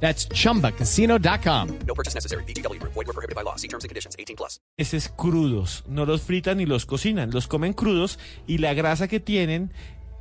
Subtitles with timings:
[0.00, 1.68] That's chumbacasino.com.
[1.86, 2.44] No purchase necessary.
[2.44, 2.78] BGW.
[2.82, 3.56] Void were prohibited by law.
[3.56, 4.14] See terms and conditions.
[4.18, 4.60] 18 plus.
[4.76, 5.84] peces crudos.
[5.88, 9.72] No los fritan ni los cocinan, los comen crudos y la grasa que tienen,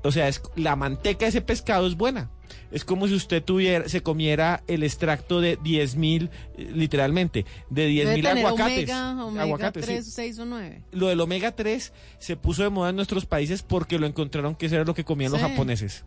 [0.04, 2.32] o sea, es, la manteca de ese pescado es buena.
[2.72, 7.96] Es como si usted tuviera, se comiera el extracto de 10.000, eh, literalmente, de 10.000
[8.06, 8.90] Debe tener aguacates.
[8.90, 9.92] Omega, omega aguacates, sí.
[9.92, 10.84] 3, 6 o 9.
[10.92, 14.68] Lo del omega 3 se puso de moda en nuestros países porque lo encontraron que
[14.68, 15.48] eso era lo que comían los Sí.
[15.50, 16.06] japoneses.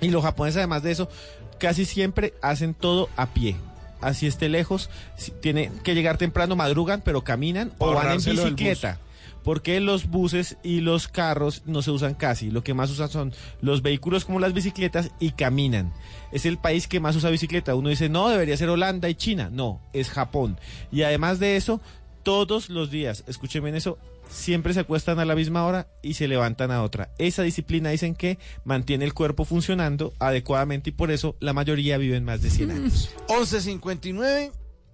[0.00, 1.08] Y los japoneses, además de eso,
[1.58, 3.56] casi siempre hacen todo a pie.
[4.00, 8.20] Así esté lejos, si- tiene que llegar temprano, madrugan, pero caminan o van en
[8.54, 9.00] bicicleta.
[9.44, 12.50] Porque los buses y los carros no se usan casi.
[12.50, 15.92] Lo que más usan son los vehículos como las bicicletas y caminan.
[16.32, 17.74] Es el país que más usa bicicleta.
[17.74, 19.48] Uno dice, no, debería ser Holanda y China.
[19.50, 20.58] No, es Japón.
[20.92, 21.80] Y además de eso,
[22.24, 23.96] todos los días, escuchen bien eso,
[24.28, 27.10] siempre se acuestan a la misma hora y se levantan a otra.
[27.18, 32.24] Esa disciplina dicen que mantiene el cuerpo funcionando adecuadamente y por eso la mayoría viven
[32.24, 33.10] más de 100 años.
[33.28, 34.52] 11.59,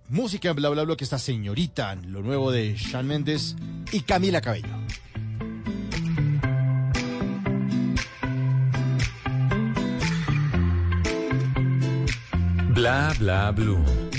[0.09, 3.57] música en bla bla bla que está señorita, lo nuevo de Shawn Mendes
[3.93, 4.69] y Camila Cabello.
[12.75, 14.14] Bla bla blue.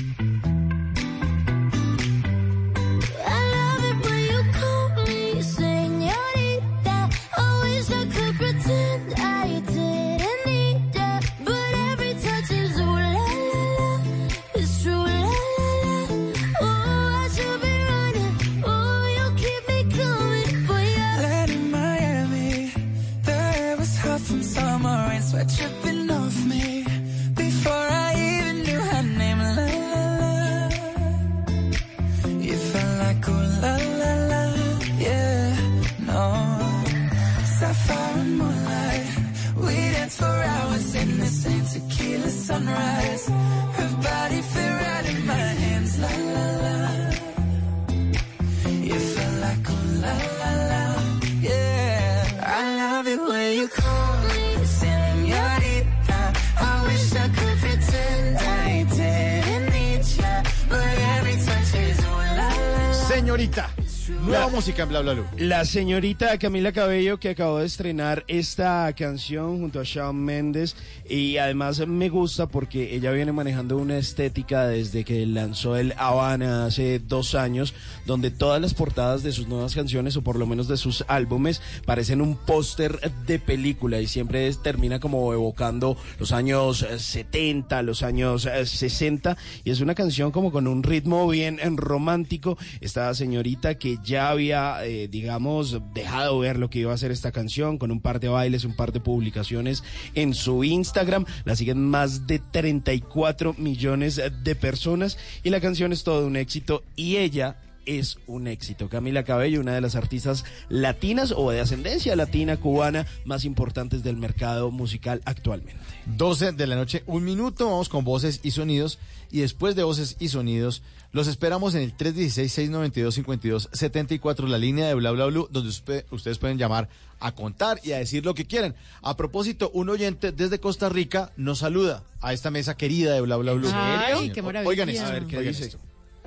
[65.38, 70.76] La señorita Camila Cabello que acabó de estrenar esta canción junto a Shawn Mendes
[71.08, 76.66] y además me gusta porque ella viene manejando una estética desde que lanzó el Habana
[76.66, 77.74] hace dos años
[78.06, 81.62] donde todas las portadas de sus nuevas canciones o por lo menos de sus álbumes
[81.86, 88.04] parecen un póster de película y siempre termina como evocando los años eh, 70, los
[88.04, 92.58] años eh, 60 y es una canción como con un ritmo bien eh, romántico.
[92.82, 97.32] Esta señorita que ya había, eh, digamos, dejado ver lo que iba a ser esta
[97.32, 99.84] canción con un par de bailes, un par de publicaciones
[100.14, 100.95] en su Instagram.
[101.44, 106.84] La siguen más de 34 millones de personas y la canción es todo un éxito
[106.96, 108.88] y ella es un éxito.
[108.88, 114.16] Camila Cabello, una de las artistas latinas o de ascendencia latina cubana más importantes del
[114.16, 115.82] mercado musical actualmente.
[116.06, 119.00] 12 de la noche, un minuto, vamos con voces y sonidos.
[119.32, 120.82] Y después de voces y sonidos,
[121.16, 126.58] los esperamos en el 316-692-5274, la línea de bla bla bla, donde usted- ustedes pueden
[126.58, 126.90] llamar
[127.20, 128.76] a contar y a decir lo que quieran.
[129.02, 133.38] A propósito, un oyente desde Costa Rica nos saluda a esta mesa querida de bla
[133.38, 134.06] bla bla.
[134.08, 134.68] Ay, qué maravilla.
[134.70, 135.06] Oigan esto.
[135.06, 135.66] A ver, ¿qué dice?
[135.68, 135.80] esto.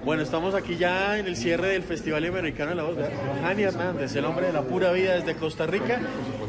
[0.05, 2.95] Bueno, estamos aquí ya en el cierre del Festival Americano de la Voz.
[2.97, 3.11] ¿verdad?
[3.43, 6.01] Johanny Hernández, el hombre de la pura vida desde Costa Rica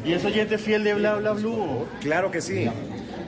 [0.05, 1.87] y es oyente fiel de Bla Bla Blue.
[1.99, 2.69] Claro que sí.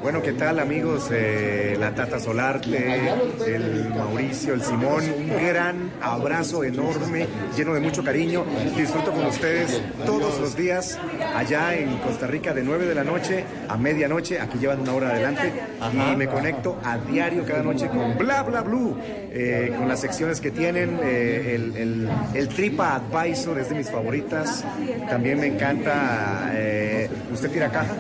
[0.02, 1.10] Bueno, ¿qué tal amigos?
[1.12, 3.12] Eh, la Tata Solarte,
[3.46, 8.44] el Mauricio, el Simón, un gran abrazo enorme, lleno de mucho cariño.
[8.76, 10.98] Disfruto con ustedes todos los días
[11.36, 14.40] allá en Costa Rica de 9 de la noche a medianoche.
[14.42, 15.54] Aquí llevan una hora adelante
[15.94, 20.42] y me conecto a diario cada noche con Bla Bla Blue, eh, con las secciones
[20.42, 21.00] que tienen.
[21.04, 24.66] eh, el, el, el Tripa Advisor es de mis favoritas.
[25.10, 26.50] También me encanta.
[26.56, 27.94] eh, ¿Usted tira caja?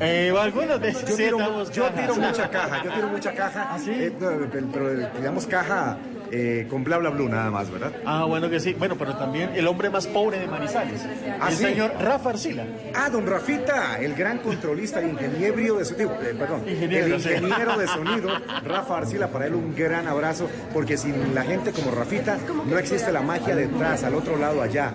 [0.00, 3.68] Eh, algunas veces Yo sí tiro, estamos yo tiro mucha caja, yo tiro mucha caja.
[3.72, 3.90] ¿Ah, sí?
[3.90, 5.98] Eh, pero, digamos caja
[6.32, 7.92] eh, con bla bla blue nada más, ¿verdad?
[8.04, 8.74] Ah, bueno que sí.
[8.74, 11.04] Bueno, pero también el hombre más pobre de Manizales.
[11.40, 11.64] ¿Ah, el sí?
[11.64, 12.64] señor Rafa Arcila.
[12.94, 17.30] Ah, don Rafita, el gran controlista, el ingeniero de sonido, eh, perdón, Ingeniero, el sí.
[17.30, 18.28] ingeniero de sonido,
[18.64, 23.10] Rafa Arcila, para él un gran abrazo, porque sin la gente como Rafita no existe
[23.10, 24.94] la magia detrás, al otro lado allá,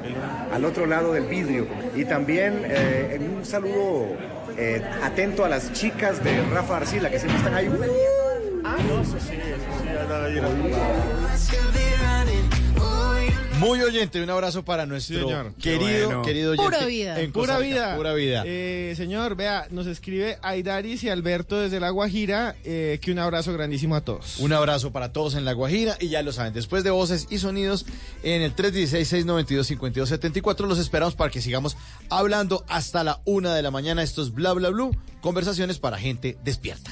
[0.54, 1.68] al otro lado del vidrio.
[1.96, 7.38] Y también eh, un saludo eh, atento a las chicas de Rafa Arcila, que siempre
[7.38, 7.70] están ahí.
[8.64, 9.86] Ah, no, eso sí, eso sí.
[9.86, 11.38] ya la- ya la-
[13.60, 15.54] Muy oyente, un abrazo para nuestro señor.
[15.56, 16.24] querido, bueno.
[16.24, 16.66] querido oyente.
[16.66, 17.22] Pura vida.
[17.22, 17.96] en Costa Pura vida.
[17.96, 18.44] Pura vida.
[18.46, 23.54] Eh, señor, vea, nos escribe Aidaris y Alberto desde La Guajira, eh, que un abrazo
[23.54, 24.40] grandísimo a todos.
[24.40, 27.38] Un abrazo para todos en La Guajira y ya lo saben, después de voces y
[27.38, 27.86] sonidos
[28.24, 31.78] en el 316-692-5274 los esperamos para que sigamos
[32.10, 34.04] hablando hasta la una de la mañana.
[34.04, 34.92] Esto es Bla Bla Blue,
[35.22, 36.92] conversaciones para gente despierta.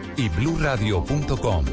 [0.21, 1.65] y bluradio.com,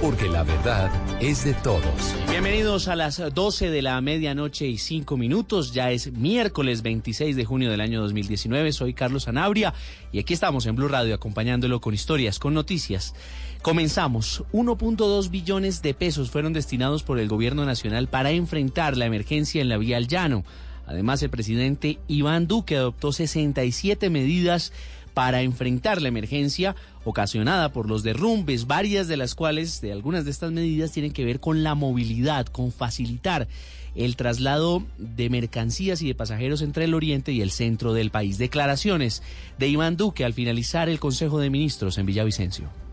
[0.00, 0.90] porque la verdad
[1.20, 1.82] es de todos.
[2.30, 5.74] Bienvenidos a las 12 de la medianoche y 5 minutos.
[5.74, 8.72] Ya es miércoles 26 de junio del año 2019.
[8.72, 9.74] Soy Carlos Anabria
[10.12, 13.14] y aquí estamos en Blue Radio acompañándolo con historias, con noticias.
[13.60, 14.44] Comenzamos.
[14.54, 19.68] 1.2 billones de pesos fueron destinados por el gobierno nacional para enfrentar la emergencia en
[19.68, 20.42] la vía al llano.
[20.86, 24.72] Además, el presidente Iván Duque adoptó 67 medidas
[25.14, 26.74] para enfrentar la emergencia
[27.04, 31.24] ocasionada por los derrumbes, varias de las cuales, de algunas de estas medidas, tienen que
[31.24, 33.48] ver con la movilidad, con facilitar
[33.94, 38.38] el traslado de mercancías y de pasajeros entre el oriente y el centro del país.
[38.38, 39.22] Declaraciones
[39.58, 42.83] de Iván Duque al finalizar el Consejo de Ministros en Villavicencio.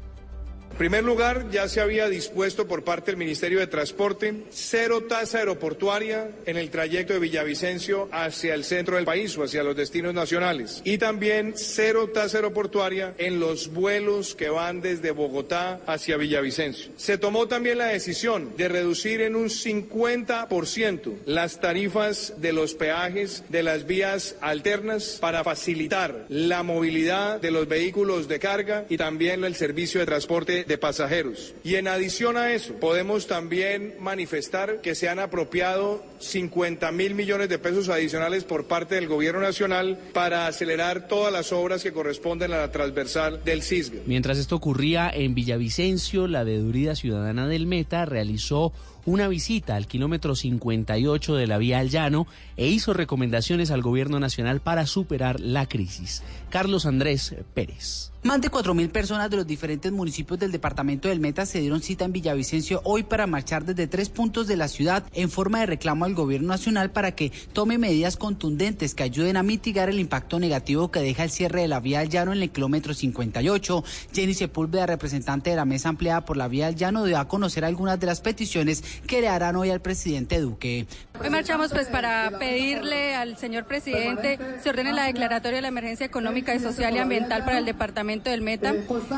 [0.72, 5.38] En primer lugar, ya se había dispuesto por parte del Ministerio de Transporte cero tasa
[5.38, 10.16] aeroportuaria en el trayecto de Villavicencio hacia el centro del país o hacia los destinos
[10.16, 10.82] nacionales.
[10.84, 16.92] Y también cero tasa aeroportuaria en los vuelos que van desde Bogotá hacia Villavicencio.
[16.98, 23.44] Se tomó también la decisión de reducir en un 50% las tarifas de los peajes
[23.50, 29.44] de las vías alternas para facilitar la movilidad de los vehículos de carga y también
[29.44, 31.54] el servicio de transporte de pasajeros.
[31.64, 37.50] Y en adición a eso, podemos también manifestar que se han apropiado 50 mil millones
[37.50, 42.54] de pesos adicionales por parte del Gobierno Nacional para acelerar todas las obras que corresponden
[42.54, 44.04] a la transversal del CISG.
[44.06, 48.72] Mientras esto ocurría en Villavicencio, la Veeduría Ciudadana del Meta realizó
[49.06, 54.20] una visita al kilómetro 58 de la vía al llano e hizo recomendaciones al gobierno
[54.20, 56.24] nacional para superar la crisis.
[56.50, 58.11] Carlos Andrés Pérez.
[58.24, 62.06] Más de 4.000 personas de los diferentes municipios del departamento del Meta se dieron cita
[62.06, 66.06] en Villavicencio hoy para marchar desde tres puntos de la ciudad en forma de reclamo
[66.06, 70.92] al gobierno nacional para que tome medidas contundentes que ayuden a mitigar el impacto negativo
[70.92, 73.84] que deja el cierre de la vía al llano en el kilómetro 58.
[74.14, 77.66] Jenny Sepúlveda, representante de la mesa ampliada por la vía al llano, dio a conocer
[77.66, 80.86] algunas de las peticiones que le harán hoy al presidente Duque.
[81.20, 86.06] Hoy marchamos pues para pedirle al señor presidente se ordene la declaratoria de la emergencia
[86.06, 88.74] económica y social y ambiental para el departamento del Meta,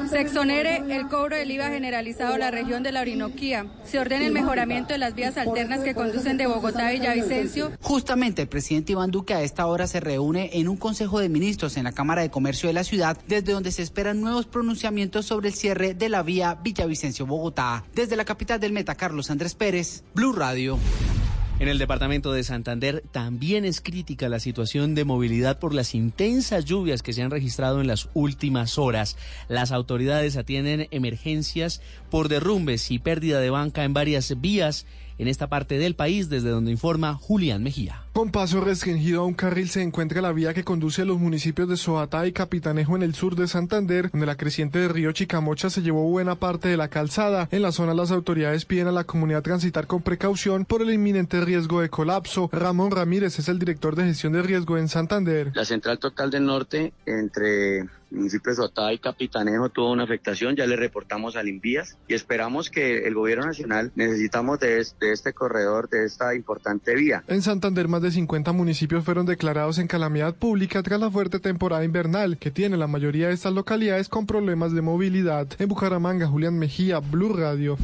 [0.10, 4.28] se exonere el cobro del IVA generalizado a la región de la Orinoquía, se ordene
[4.28, 7.72] el mejoramiento de las vías alternas que conducen de Bogotá a Villavicencio.
[7.82, 11.76] Justamente el presidente Iván Duque a esta hora se reúne en un consejo de ministros
[11.78, 15.50] en la Cámara de Comercio de la ciudad, desde donde se esperan nuevos pronunciamientos sobre
[15.50, 17.84] el cierre de la vía Villavicencio-Bogotá.
[17.96, 20.78] Desde la capital del Meta, Carlos Andrés Pérez, Blue Radio.
[21.60, 26.66] En el departamento de Santander también es crítica la situación de movilidad por las intensas
[26.66, 29.18] lluvias que se han registrado en las últimas horas.
[29.48, 34.86] Las autoridades atienden emergencias por derrumbes y pérdida de banca en varias vías
[35.20, 38.03] en esta parte del país, desde donde informa Julián Mejía.
[38.14, 41.68] Con paso restringido a un carril se encuentra la vía que conduce a los municipios
[41.68, 45.72] de Soatá y Capitanejo en el sur de Santander, donde la creciente del río Chicamocha
[45.72, 47.48] se llevó buena parte de la calzada.
[47.52, 51.42] En la zona las autoridades piden a la comunidad transitar con precaución por el inminente
[51.42, 52.52] riesgo de colapso.
[52.54, 55.52] Ramón Ramírez es el director de gestión de riesgo en Santander.
[55.56, 60.68] La central total del norte entre municipios de Otá y Capitanejo tuvo una afectación, ya
[60.68, 65.34] le reportamos al Invías y esperamos que el gobierno nacional necesitamos de, es- de este
[65.34, 67.24] corredor, de esta importante vía.
[67.28, 71.84] En Santander, más de 50 municipios fueron declarados en calamidad pública tras la fuerte temporada
[71.84, 75.48] invernal que tiene la mayoría de estas localidades con problemas de movilidad.
[75.58, 77.78] En Bucaramanga, Julián Mejía, Blue Radio.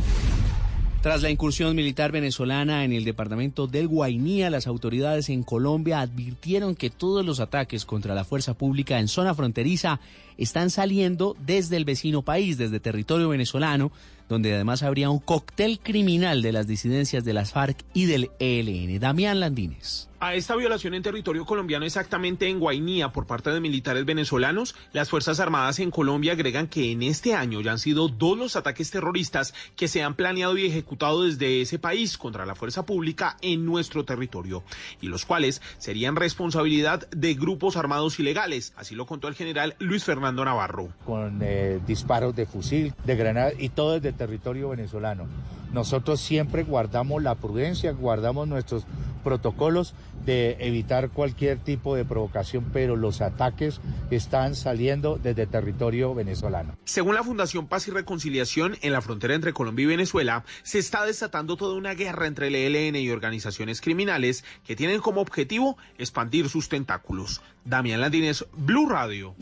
[1.01, 6.75] Tras la incursión militar venezolana en el departamento del Guainía, las autoridades en Colombia advirtieron
[6.75, 10.01] que todos los ataques contra la fuerza pública en zona fronteriza
[10.37, 13.93] están saliendo desde el vecino país, desde territorio venezolano,
[14.29, 18.99] donde además habría un cóctel criminal de las disidencias de las FARC y del ELN.
[18.99, 20.09] Damián Landines.
[20.21, 25.09] A esta violación en territorio colombiano, exactamente en Guainía, por parte de militares venezolanos, las
[25.09, 28.91] Fuerzas Armadas en Colombia agregan que en este año ya han sido dos los ataques
[28.91, 33.65] terroristas que se han planeado y ejecutado desde ese país contra la fuerza pública en
[33.65, 34.61] nuestro territorio,
[34.99, 38.73] y los cuales serían responsabilidad de grupos armados ilegales.
[38.75, 40.89] Así lo contó el general Luis Fernando Navarro.
[41.05, 45.25] con eh, disparos de fusil, de granada y todo desde territorio venezolano.
[45.73, 48.85] Nosotros siempre guardamos la prudencia, guardamos nuestros
[49.23, 49.95] protocolos
[50.25, 56.75] de evitar cualquier tipo de provocación, pero los ataques están saliendo desde territorio venezolano.
[56.83, 61.05] Según la Fundación Paz y Reconciliación, en la frontera entre Colombia y Venezuela se está
[61.05, 66.49] desatando toda una guerra entre el ELN y organizaciones criminales que tienen como objetivo expandir
[66.49, 67.41] sus tentáculos.
[67.65, 69.35] Damián Landines, Blue Radio.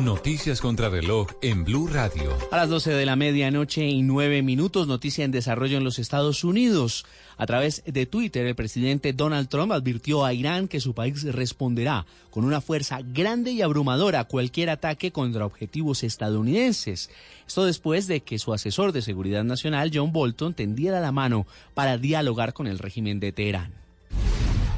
[0.00, 2.36] Noticias contra reloj en Blue Radio.
[2.50, 6.42] A las 12 de la medianoche y nueve minutos, noticia en desarrollo en los Estados
[6.42, 7.04] Unidos.
[7.36, 12.06] A través de Twitter, el presidente Donald Trump advirtió a Irán que su país responderá
[12.30, 17.10] con una fuerza grande y abrumadora a cualquier ataque contra objetivos estadounidenses.
[17.46, 21.98] Esto después de que su asesor de seguridad nacional, John Bolton, tendiera la mano para
[21.98, 23.80] dialogar con el régimen de Teherán.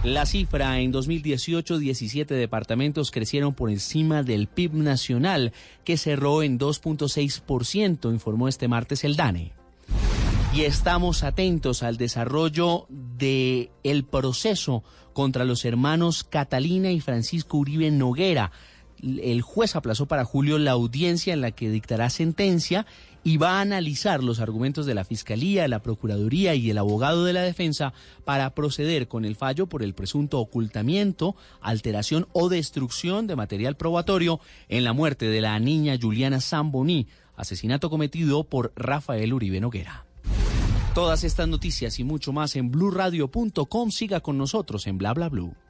[0.04, 5.52] La cifra en 2018, 17 departamentos crecieron por encima del PIB nacional,
[5.84, 9.52] que cerró en 2.6%, informó este martes el DANE.
[10.52, 13.70] Y estamos atentos al desarrollo de
[14.10, 14.82] proceso
[15.12, 18.50] contra los hermanos Catalina y Francisco Uribe Noguera.
[19.00, 22.86] El juez aplazó para julio la audiencia en la que dictará sentencia
[23.24, 27.32] y va a analizar los argumentos de la Fiscalía, la Procuraduría y el abogado de
[27.32, 27.92] la defensa
[28.24, 34.40] para proceder con el fallo por el presunto ocultamiento, alteración o destrucción de material probatorio
[34.68, 40.04] en la muerte de la niña Juliana Zamboní, asesinato cometido por Rafael Uribe Noguera.
[40.94, 43.90] Todas estas noticias y mucho más en blurradio.com.
[43.90, 45.54] Siga con nosotros en Bla Bla Blue.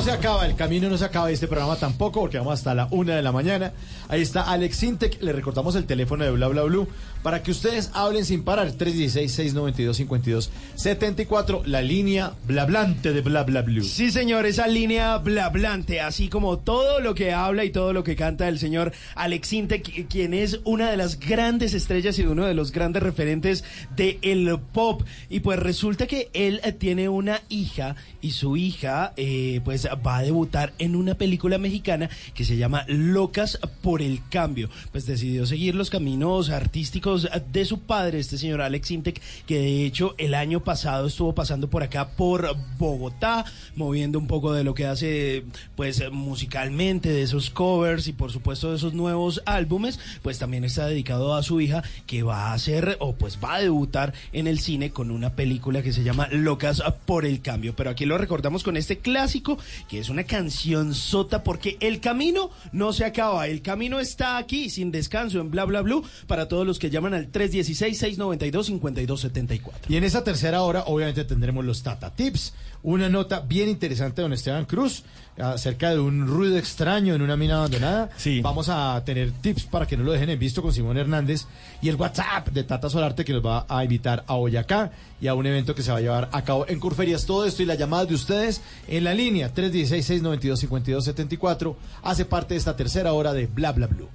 [0.00, 2.88] No se acaba, el camino no se acaba este programa tampoco, porque vamos hasta la
[2.90, 3.74] una de la mañana.
[4.08, 6.88] Ahí está Alex Sintec, le recordamos el teléfono de Bla Bla Blue
[7.22, 8.72] para que ustedes hablen sin parar.
[8.72, 13.84] 316-692-5274, la línea blablante de Bla Bla Blue.
[13.84, 18.16] Sí, señor, esa línea blablante, así como todo lo que habla y todo lo que
[18.16, 22.54] canta el señor Alex Intec, quien es una de las grandes estrellas y uno de
[22.54, 23.64] los grandes referentes
[23.96, 25.02] del pop.
[25.28, 30.22] Y pues resulta que él tiene una hija y su hija eh, pues va a
[30.22, 34.70] debutar en una película mexicana que se llama Locas por el Cambio.
[34.92, 39.84] Pues decidió seguir los caminos artísticos de su padre, este señor Alex Intec, que de
[39.84, 43.44] hecho el año pasado estuvo pasando por acá por Bogotá,
[43.76, 45.44] moviendo un poco de lo que hace
[45.76, 50.86] pues musicalmente, de esos covers y por supuesto de esos nuevos álbumes, pues también está
[50.86, 54.60] dedicado a su hija que va a hacer o pues va a debutar en el
[54.60, 57.74] cine con una película que se llama Locas por el Cambio.
[57.74, 62.50] Pero aquí lo recordamos con este clásico que es una canción sota porque el camino
[62.72, 66.66] no se acaba, el camino está aquí sin descanso en bla bla blue para todos
[66.66, 69.72] los que llaman al 316-692-5274.
[69.88, 72.52] Y en esa tercera hora, obviamente, tendremos los Tata Tips.
[72.82, 75.04] Una nota bien interesante de don Esteban Cruz
[75.40, 78.10] acerca de un ruido extraño en una mina abandonada.
[78.42, 81.46] Vamos a tener tips para que no lo dejen en visto con Simón Hernández
[81.82, 85.34] y el WhatsApp de Tata Solarte que nos va a invitar a Boyacá y a
[85.34, 87.26] un evento que se va a llevar a cabo en Curferias.
[87.26, 92.76] Todo esto y las llamadas de ustedes en la línea 316-692-5274 hace parte de esta
[92.76, 94.08] tercera hora de Bla Bla Blue.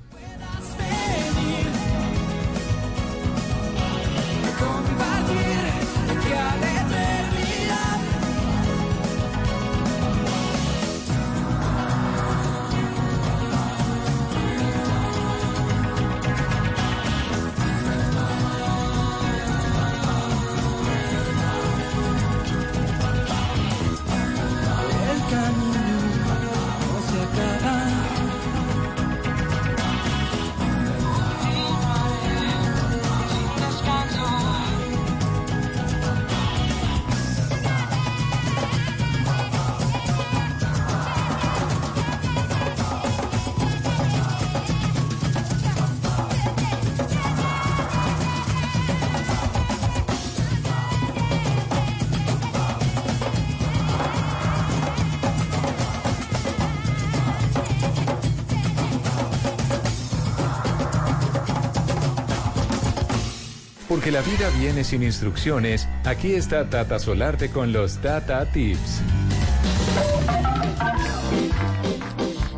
[63.96, 69.00] Porque la vida viene sin instrucciones, aquí está Tata Solarte con los Tata Tips.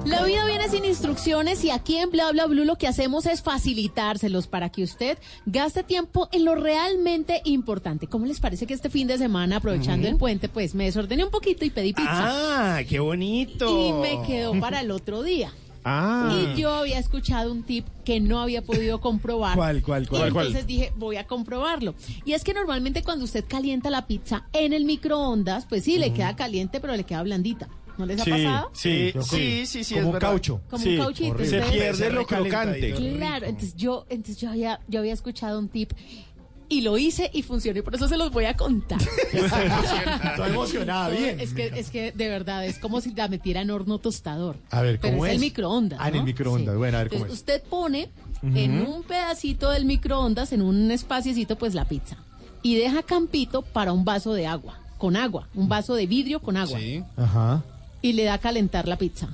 [0.04, 3.44] La vida viene sin instrucciones y aquí en Bla Bla Blue lo que hacemos es
[3.44, 8.08] facilitárselos para que usted gaste tiempo en lo realmente importante.
[8.08, 11.30] ¿Cómo les parece que este fin de semana, aprovechando el puente, pues me desordené un
[11.30, 12.78] poquito y pedí pizza?
[12.78, 13.80] Ah, qué bonito.
[13.80, 15.52] Y me quedó para el otro día.
[15.90, 16.30] Ah.
[16.54, 19.56] Y yo había escuchado un tip que no había podido comprobar.
[19.58, 20.30] ¿Cuál, cuál, cuál?
[20.30, 20.68] Y ¿Cuál, entonces cuál?
[20.68, 21.96] dije, voy a comprobarlo.
[22.26, 26.12] Y es que normalmente cuando usted calienta la pizza en el microondas, pues sí, le
[26.12, 27.70] queda caliente, pero le queda blandita.
[27.98, 28.70] ¿No les ha pasado?
[28.74, 30.30] sí, Sí, sí, sí, sí, Como es un verdad.
[30.30, 30.62] caucho.
[30.70, 31.38] Como Sí, un cauchito.
[31.40, 32.94] Se Entonces- pierde lo crocante.
[32.94, 35.94] Claro, entonces yo, entonces yo había, yo había escuchado un tip
[36.70, 39.00] y lo hice y funcionó y por eso se los voy a contar.
[39.34, 41.40] Estoy emocionada, bien.
[41.40, 44.58] Es que, es que de verdad es como si la metiera en horno tostador.
[44.72, 45.36] A ver, Pero ¿cómo es, es?
[45.36, 46.00] el microondas.
[46.02, 46.76] Ah, en el microondas.
[46.76, 47.58] Bueno, a ver cómo Entonces, es.
[47.58, 48.10] usted pone
[48.44, 52.18] en un pedacito del microondas, en un espaciecito, pues la pizza.
[52.64, 56.58] Y deja campito para un vaso de agua, con agua, un vaso de vidrio con
[56.58, 56.80] agua.
[57.16, 57.64] Ajá.
[58.02, 59.30] Y le da a calentar la pizza.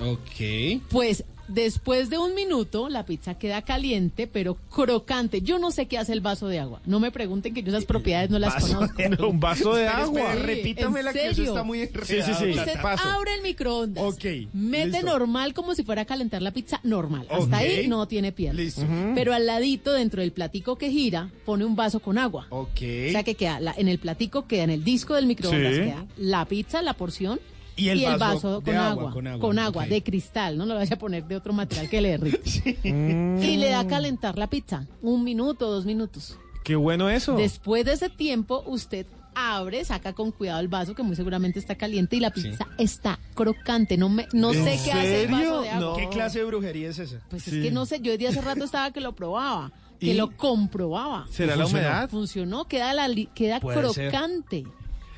[0.00, 0.80] Ok.
[0.88, 5.42] Pues después de un minuto la pizza queda caliente, pero crocante.
[5.42, 6.80] Yo no sé qué hace el vaso de agua.
[6.86, 8.96] No me pregunten que yo esas propiedades no las Vaso conozco.
[9.02, 10.20] de- un vaso de agua.
[10.34, 11.50] espere, Sí, repítamela ¿en que eso serio?
[11.52, 12.06] está muy enredado.
[12.06, 12.58] sí, sí.
[12.58, 13.08] Usted Paso.
[13.08, 14.04] abre el microondas.
[14.04, 15.06] Ok, Mete listo.
[15.06, 17.26] normal como si fuera a calentar la pizza normal.
[17.30, 17.52] Hasta Ok.
[17.54, 18.62] ahí no tiene pierde.
[18.62, 18.82] Listo.
[19.14, 22.46] Pero al ladito, dentro del platico que gira, pone un vaso con agua.
[22.50, 22.68] Ok.
[23.08, 25.80] O sea que queda la- en el platico, queda en el disco del microondas, Sí.
[25.80, 27.40] queda la pizza, la porción.
[27.84, 29.88] Y el vaso con, agua, agua, con agua, con agua, ok.
[29.88, 32.78] de cristal, no lo vaya a poner de otro material que le derrite.
[33.42, 36.38] Y le da a calentar la pizza, un minuto, dos minutos.
[36.64, 37.36] Qué bueno eso.
[37.36, 41.74] Después de ese tiempo, usted abre, saca con cuidado el vaso que muy seguramente está
[41.76, 43.96] caliente y la pizza está crocante.
[43.96, 45.80] No me, no ¿En sé qué hace el vaso de agua.
[45.90, 45.96] No.
[45.96, 47.20] ¿Qué clase de brujería es esa?
[47.30, 47.56] Pues Sí.
[47.56, 50.14] es que no sé, yo de hace rato estaba que lo probaba, que ¿Y?
[50.14, 51.26] lo comprobaba.
[51.30, 52.10] ¿Será la humedad?
[52.10, 53.60] Funcionó, queda la li- queda
[53.92, 54.12] ser.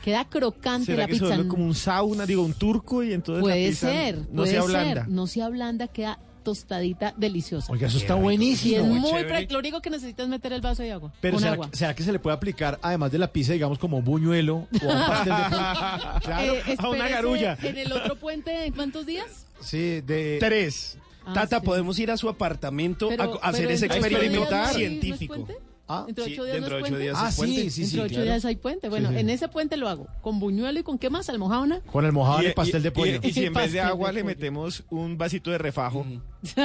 [0.02, 1.34] Queda crocante ¿Será la que se pizza.
[1.36, 4.46] vuelve como un sauna, digo, un turco y entonces la Puede pizza ser, no puede
[4.48, 4.60] se ser.
[4.62, 5.06] ablanda?
[5.08, 7.72] No se ablanda, queda tostadita deliciosa.
[7.72, 8.78] Oiga, eso está Y buenísimo.
[8.78, 9.52] es muy práctico.
[9.52, 11.12] Lo único que necesitas es meter el vaso de agua.
[11.20, 11.70] Pero con ¿será, agua.
[11.72, 14.90] será que se le puede aplicar, además de la pizza, digamos, como un buñuelo o
[14.90, 16.20] a un pastel de?
[16.24, 17.56] Claro, Eh, a una garulla.
[17.62, 19.46] ¿En el otro puente en cuántos días?
[19.60, 20.38] Sí, de...
[20.40, 20.98] Tres.
[21.24, 21.64] Ah, Tata, sí.
[21.66, 25.36] podemos ir a su apartamento Pero- a, hacer ese experimento científico.
[25.36, 25.71] ¿no?
[25.92, 27.62] Ah, ¿Dentro de sí, ocho días dentro no ocho días Ah, es sí, puente.
[27.62, 28.24] sí, sí, Dentro de ocho claro.
[28.24, 28.88] días hay puente.
[28.88, 29.20] Bueno, Sí, sí.
[29.20, 30.06] en ese puente lo hago.
[30.20, 31.28] ¿Con buñuelo y con qué más?
[31.28, 31.80] ¿Almojábana?
[31.82, 33.20] Con el mojado Y- de pastel y- de pollo.
[33.22, 34.34] Y, y si en vez de de agua le pollo.
[34.34, 36.06] metemos un vasito de refajo,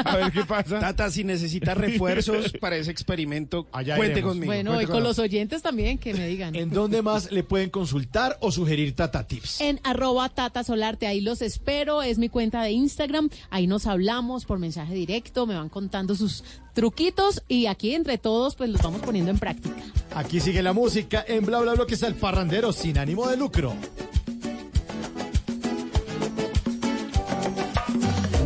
[0.06, 0.80] a ver qué pasa.
[0.80, 4.34] Tata, si necesita refuerzos para ese experimento, Allá cuente iremos.
[4.34, 4.52] conmigo.
[4.52, 6.56] Bueno, cuente y con los oyentes también, que me digan.
[6.56, 9.62] ¿En dónde más le pueden consultar o sugerir Tata Tips?
[9.62, 14.46] En arroba Tata Solarte, ahí los espero, es mi cuenta de Instagram, ahí nos hablamos
[14.46, 16.44] por mensaje directo, me van contando sus
[16.78, 19.82] truquitos y aquí entre todos pues los vamos poniendo en práctica.
[20.14, 23.36] Aquí sigue la música en Bla Bla Bla que está el parrandero sin ánimo de
[23.36, 23.74] lucro.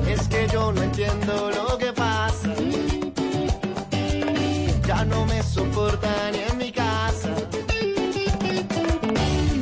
[0.07, 2.55] Es que yo no entiendo lo que pasa.
[4.87, 7.35] Ya no me soporta ni en mi casa.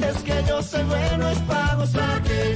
[0.09, 2.48] Es que yo soy bueno, es para gozar, que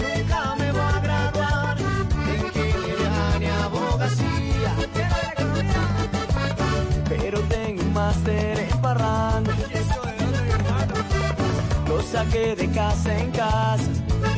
[12.13, 14.32] saqué de casa en casa.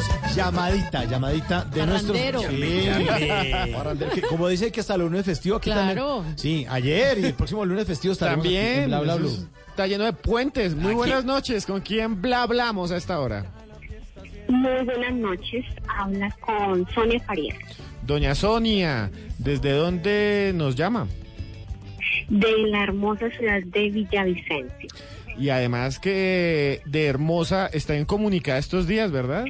[0.00, 2.16] Tenemos llamadita, llamadita de nuestros...
[2.16, 2.56] Sí.
[4.14, 6.16] Que como dice que hasta el lunes festivo aquí Claro.
[6.18, 6.38] también.
[6.38, 9.28] Sí, ayer y el próximo lunes festivo estaremos aquí También, en Bla Bla Blue.
[9.28, 10.74] es- está lleno de puentes.
[10.74, 11.66] Muy buenas noches.
[11.66, 13.44] ¿Con quién bla hablamos a esta hora?
[14.48, 15.64] Muy buenas noches,
[15.98, 17.56] habla con Sonia Farías,
[18.04, 21.06] Doña Sonia, ¿desde dónde nos llama?
[22.28, 24.88] de la hermosa ciudad de Villavicencio.
[25.38, 29.44] Y además que de Hermosa está incomunicada estos días, ¿verdad?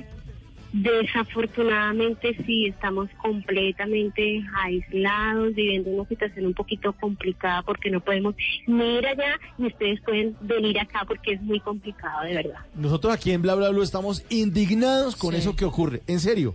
[0.73, 8.35] Desafortunadamente sí, estamos completamente aislados, viviendo una situación un poquito complicada porque no podemos
[8.67, 12.61] ni ir allá ni ustedes pueden venir acá porque es muy complicado, de verdad.
[12.75, 15.41] Nosotros aquí en Bla Bla Blue estamos indignados con Sí.
[15.41, 16.03] eso que ocurre.
[16.07, 16.55] En serio.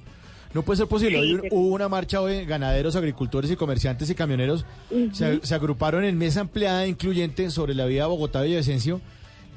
[0.53, 1.21] No puede ser posible.
[1.21, 1.47] Sí, Hoy sí.
[1.51, 4.65] hubo una marcha hoy, ganaderos, agricultores y comerciantes y camioneros
[5.11, 9.01] se, se agruparon en mesa ampliada incluyente sobre la vía Bogotá-Villavicencio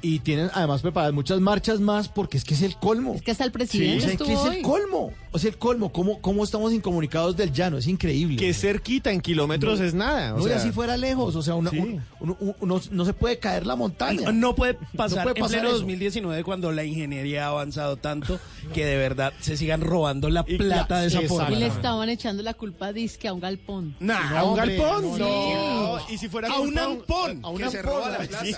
[0.01, 3.15] y tienen además preparadas muchas marchas más porque es que es el colmo.
[3.15, 5.11] Es que hasta el presidente estuvo que es el colmo.
[5.33, 5.91] O sea, el colmo.
[5.93, 7.77] ¿Cómo, cómo estamos incomunicados del llano?
[7.77, 8.35] Es increíble.
[8.35, 10.33] Que cerquita, en kilómetros es nada.
[10.35, 11.35] o no, sea, así fuera lejos.
[11.35, 11.77] O sea, una- Sí.
[11.79, 14.23] un- un- un- uno- no se puede caer la montaña.
[14.25, 15.77] No, no puede pasar, No puede pasar en pleno eso.
[15.79, 18.39] 2019 cuando la ingeniería ha avanzado tanto
[18.73, 21.51] que de verdad se sigan robando la Y plata de esa forma.
[21.51, 23.95] Y le estaban echando la culpa a disque a un galpón.
[24.01, 25.03] Nah, ¿A un hombre, galpón?
[25.11, 26.09] no, No, no.
[26.09, 28.01] y si fuera a un ampón a un ampón,
[28.43, 28.55] sí.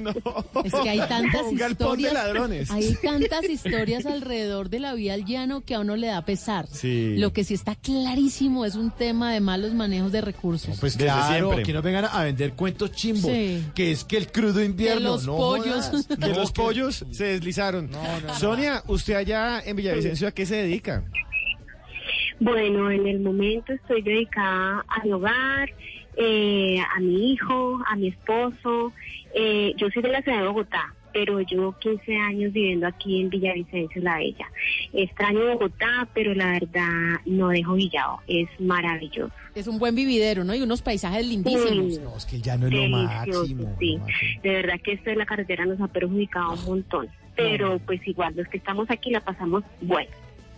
[0.00, 0.10] No.
[0.64, 2.12] Es que hay tantas Un galpón de historias.
[2.14, 2.70] ladrones.
[2.70, 6.66] Hay tantas historias alrededor de la vía al llano que a uno le da pesar.
[6.68, 7.16] Sí.
[7.18, 10.78] Lo que sí está clarísimo es un tema de malos manejos de recursos.
[10.80, 11.62] Pues claro, siempre.
[11.64, 13.30] que nos vengan a vender cuentos chimbos.
[13.30, 13.62] Sí.
[13.74, 15.10] Que es que el crudo invierno.
[15.10, 15.86] Los no pollos.
[15.86, 16.06] jodas.
[16.08, 17.90] Que No, los que- pollos se deslizaron.
[18.38, 21.04] Sonia, usted allá en Villavicencio, ¿a qué se dedica?
[22.40, 25.70] Bueno, en el momento estoy dedicada al hogar,
[26.16, 28.92] eh, a mi hijo, a mi esposo.
[29.34, 33.30] Eh, yo soy de la ciudad de Bogotá, pero llevo 15 años viviendo aquí en
[33.30, 34.46] Villavicencio, La Bella.
[34.92, 38.20] Extraño Bogotá, pero la verdad no dejo Villado.
[38.26, 39.32] Es maravilloso.
[39.54, 40.54] Es un buen vividero, ¿no?
[40.54, 41.98] Y unos paisajes lindísimos.
[41.98, 42.04] Mm.
[42.04, 43.44] No, es que el llano es lo máximo.
[43.44, 43.54] sí.
[43.54, 44.06] lo máximo.
[44.42, 47.08] De verdad que esto de la carretera nos ha perjudicado un montón.
[47.36, 50.10] Pero pues igual los que estamos aquí la pasamos bueno.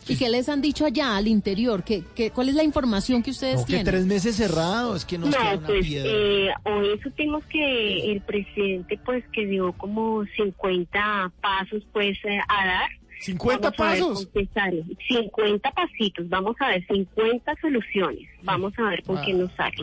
[0.08, 1.82] ¿Y qué les han dicho allá al interior?
[1.84, 3.86] ¿Qué, qué, cuál es la información que ustedes No, que tienen?
[3.86, 6.10] tres meses cerrados, que nos queda No, una pues piedra.
[6.12, 12.66] eh, hoy supimos que el presidente pues que dio como 50 pasos pues eh, a
[12.66, 12.90] dar.
[13.20, 14.28] 50 Vamos a ver pasos.
[14.52, 14.82] sale.
[15.08, 18.28] 50 pasitos, vamos a ver, 50 soluciones.
[18.42, 19.74] Vamos a ver con qué nos sale.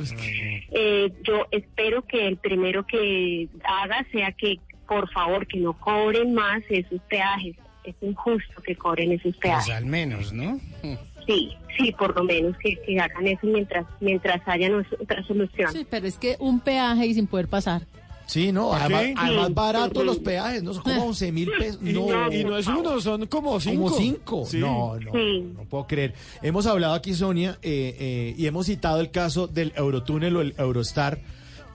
[0.71, 6.33] Eh, yo espero que el primero que haga sea que por favor que no cobren
[6.33, 7.55] más esos peajes.
[7.83, 9.73] Es injusto que cobren esos Pues peajes.
[9.73, 10.59] al menos, ¿no?
[11.25, 15.71] Sí, sí, por lo menos que, que hagan eso mientras mientras haya no- otra solución.
[15.71, 17.83] Sí, pero es que un peaje y sin poder pasar.
[18.27, 19.03] Sí, no, ¿Por además,
[19.47, 20.05] Sí, baratos sí.
[20.05, 21.81] los peajes, no son como 11 mil pesos.
[21.81, 23.83] No, y no es uno, son como cinco.
[23.85, 24.45] Como cinco.
[24.45, 24.57] Sí.
[24.59, 26.13] No, no, no puedo creer.
[26.41, 30.55] Hemos hablado aquí, Sonia, eh, eh, y hemos citado el caso del Eurotúnel o el
[30.57, 31.19] Eurostar,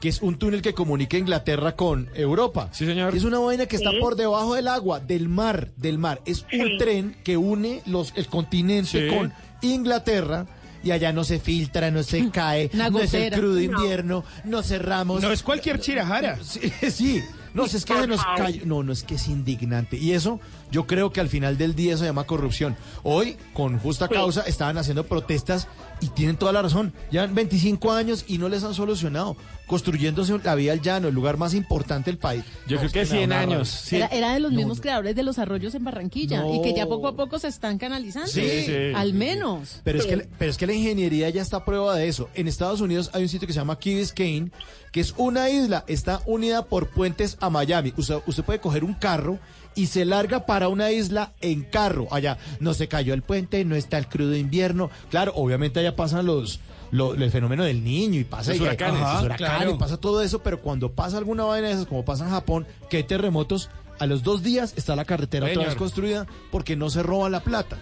[0.06, 2.68] que es un túnel que comunica Inglaterra con Europa.
[2.70, 3.16] Sí, señor.
[3.16, 3.96] Es una vaina que está Sí.
[3.98, 6.22] por debajo del agua, del mar, del mar.
[6.24, 6.78] Es un Sí.
[6.78, 9.12] tren que une los, el continente Sí.
[9.16, 10.46] con Inglaterra.
[10.84, 13.60] Y allá no se filtra, no se cae, Una no es el crudo No.
[13.60, 15.20] invierno, no cerramos.
[15.20, 16.38] No es cualquier chirajara.
[16.44, 17.22] Sí, sí.
[17.52, 18.66] No, es que se nos cayó.
[18.66, 19.96] No, no es que es indignante.
[19.96, 20.38] Y eso,
[20.70, 22.76] yo creo que al final del día se llama corrupción.
[23.02, 25.66] Hoy, con justa causa, estaban haciendo protestas
[26.00, 26.92] y tienen toda la razón.
[27.10, 29.36] Llevan 25 años y no les han solucionado.
[29.66, 32.44] Construyéndose la vía al llano, el lugar más importante del país.
[32.68, 33.68] Yo No, creo que me da 100 una años.
[33.68, 33.96] sí.
[33.96, 34.82] Era, era de los No, mismos no.
[34.82, 38.28] creadores de los arroyos en Barranquilla y que ya poco a poco se están canalizando.
[38.30, 38.72] Sí, sí.
[38.94, 39.80] Al menos.
[39.82, 42.28] Pero es, que, pero es que la ingeniería ya está a prueba de eso.
[42.34, 44.52] En Estados Unidos hay un sitio que se llama Key Biscayne,
[44.92, 47.92] que es una isla, está unida por puentes a Miami.
[47.96, 49.38] Usted, usted puede coger un carro
[49.76, 52.08] y se larga para una isla en carro.
[52.10, 54.90] Allá no se cayó el puente, no está el crudo invierno.
[55.10, 56.58] Claro, obviamente allá pasan los...
[56.90, 59.02] lo- el fenómeno del niño y pasa Los y- huracanes.
[59.02, 59.70] Ajá, huracanes, claro.
[59.74, 62.66] y pasa todo eso, pero cuando pasa alguna vaina de esas, como pasa en Japón,
[62.90, 66.90] que hay terremotos, a los dos días está la carretera otra vez construida porque no
[66.90, 67.78] se roban la plata.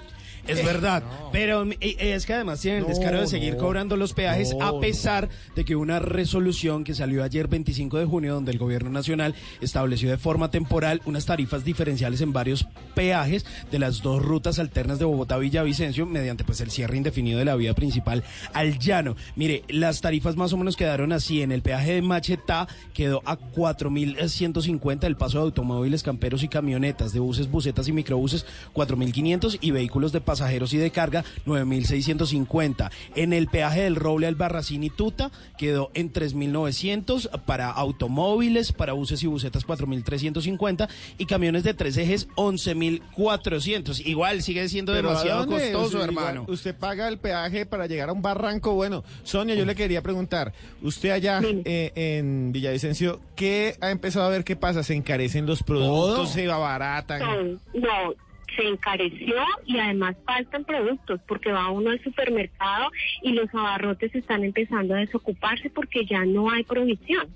[0.47, 1.03] Es verdad,
[1.33, 5.29] pero eh, es que además tienen el descaro de seguir cobrando los peajes a pesar
[5.55, 10.11] de que una resolución que salió ayer 25 de junio donde el gobierno nacional estableció
[10.11, 15.05] de forma temporal unas tarifas diferenciales en varios peajes de las dos rutas alternas de
[15.05, 19.17] Bogotá Villavicencio mediante pues el cierre indefinido de la vía principal al llano.
[19.37, 23.39] Mire, las tarifas más o menos quedaron así, en el peaje de Machetá quedó a
[23.39, 29.71] 4.150 el paso de automóviles, camperos y camionetas, de buses, busetas y microbuses 4.500 y
[29.71, 32.91] vehículos de pasajeros y de carga 9.650.
[33.15, 38.93] En el peaje del Roble al Barracín y Tuta quedó en 3.900 para automóviles, para
[38.93, 44.07] buses y busetas 4.350 y camiones de tres ejes 11.400.
[44.07, 46.41] Igual sigue siendo Pero ¿a demasiado costoso, Usted- hermano.
[46.43, 48.75] igual, Usted paga el peaje para llegar a un barranco.
[48.75, 54.29] Bueno, Sonia, yo le quería preguntar, usted allá eh, en Villavicencio, ¿qué ha empezado a
[54.31, 54.83] ver qué pasa?
[54.83, 56.31] ¿Se encarecen los productos?
[56.31, 57.21] ¿Se abaratan?
[57.21, 58.15] No, no,
[58.57, 59.37] se encareció
[59.67, 62.91] y además faltan productos porque va uno al supermercado
[63.23, 67.29] y los abarrotes están empezando a desocuparse porque ya no hay provisión.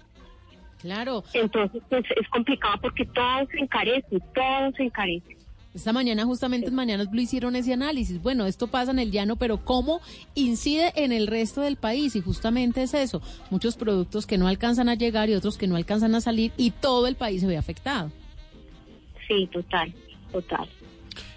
[0.80, 1.24] Claro.
[1.34, 5.36] Entonces pues, es complicado porque todo se encarece, todo se encarece.
[5.74, 8.20] Esta mañana, justamente en Mañanas Blue, hicieron ese análisis.
[8.22, 10.00] Bueno, esto pasa en el llano, pero ¿cómo
[10.34, 12.16] incide en el resto del país?
[12.16, 13.20] Y justamente es eso.
[13.50, 16.70] Muchos productos que no alcanzan a llegar y otros que no alcanzan a salir y
[16.70, 18.10] todo el país se ve afectado.
[19.28, 19.94] Sí, total,
[20.32, 20.68] total.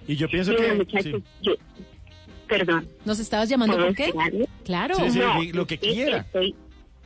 [0.07, 0.73] Y yo pienso Mira, que...
[0.75, 1.23] muchachos, sí.
[1.41, 1.53] yo-
[2.47, 2.87] perdón.
[3.05, 4.11] ¿Nos estabas llamando ¿Puedo por qué?
[4.65, 4.95] Claro.
[4.95, 6.17] Sí, sí, No, lo que es que quiera.
[6.17, 6.55] Estoy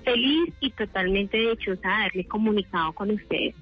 [0.04, 3.56] feliz y totalmente dichosa de haberme comunicado con ustedes.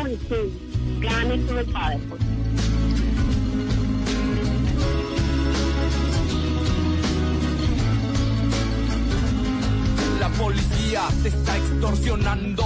[10.20, 12.66] La policía te está extorsionando.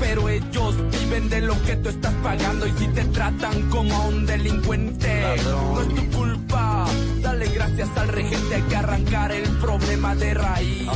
[0.00, 2.66] Pero ellos viven de lo que tú estás pagando.
[2.66, 6.86] Y si te tratan como a un delincuente, no es tu culpa.
[7.20, 8.54] Dale gracias al regente.
[8.54, 10.88] Hay que arrancar el problema de raíz.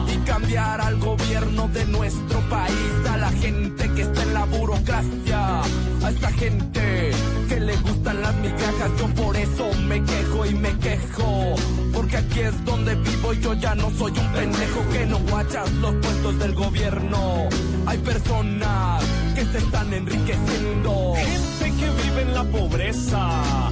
[0.31, 2.93] cambiar al gobierno de nuestro país.
[3.09, 5.61] A la gente que está en la burocracia.
[6.03, 7.11] A esa gente
[7.49, 8.91] que le gustan las migajas.
[8.97, 11.55] Yo por eso me quejo y me quejo.
[11.93, 15.69] Porque aquí es donde vivo y yo ya no soy un pendejo que no guachas
[15.73, 17.49] los puestos del gobierno.
[17.85, 19.03] Hay personas
[19.35, 21.13] que se están enriqueciendo.
[21.15, 23.69] Gente que vive en la pobreza.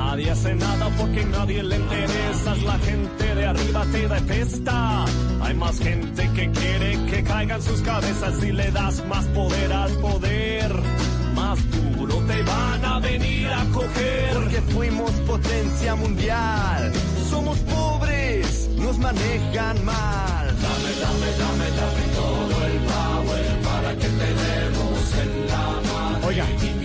[0.00, 2.56] Nadie hace nada porque nadie le interesa.
[2.64, 5.04] La gente de arriba te detesta.
[5.42, 9.92] Hay más gente que quiere que caigan sus cabezas y le das más poder al
[9.98, 10.72] poder.
[11.34, 14.34] más duro te van a venir a coger.
[14.34, 16.92] Porque fuimos potencia mundial.
[17.28, 20.46] Somos pobres, nos manejan mal.
[20.66, 26.26] Dame, dame, dame, dame todo el power para que te demos en la mano.
[26.26, 26.79] Oiga.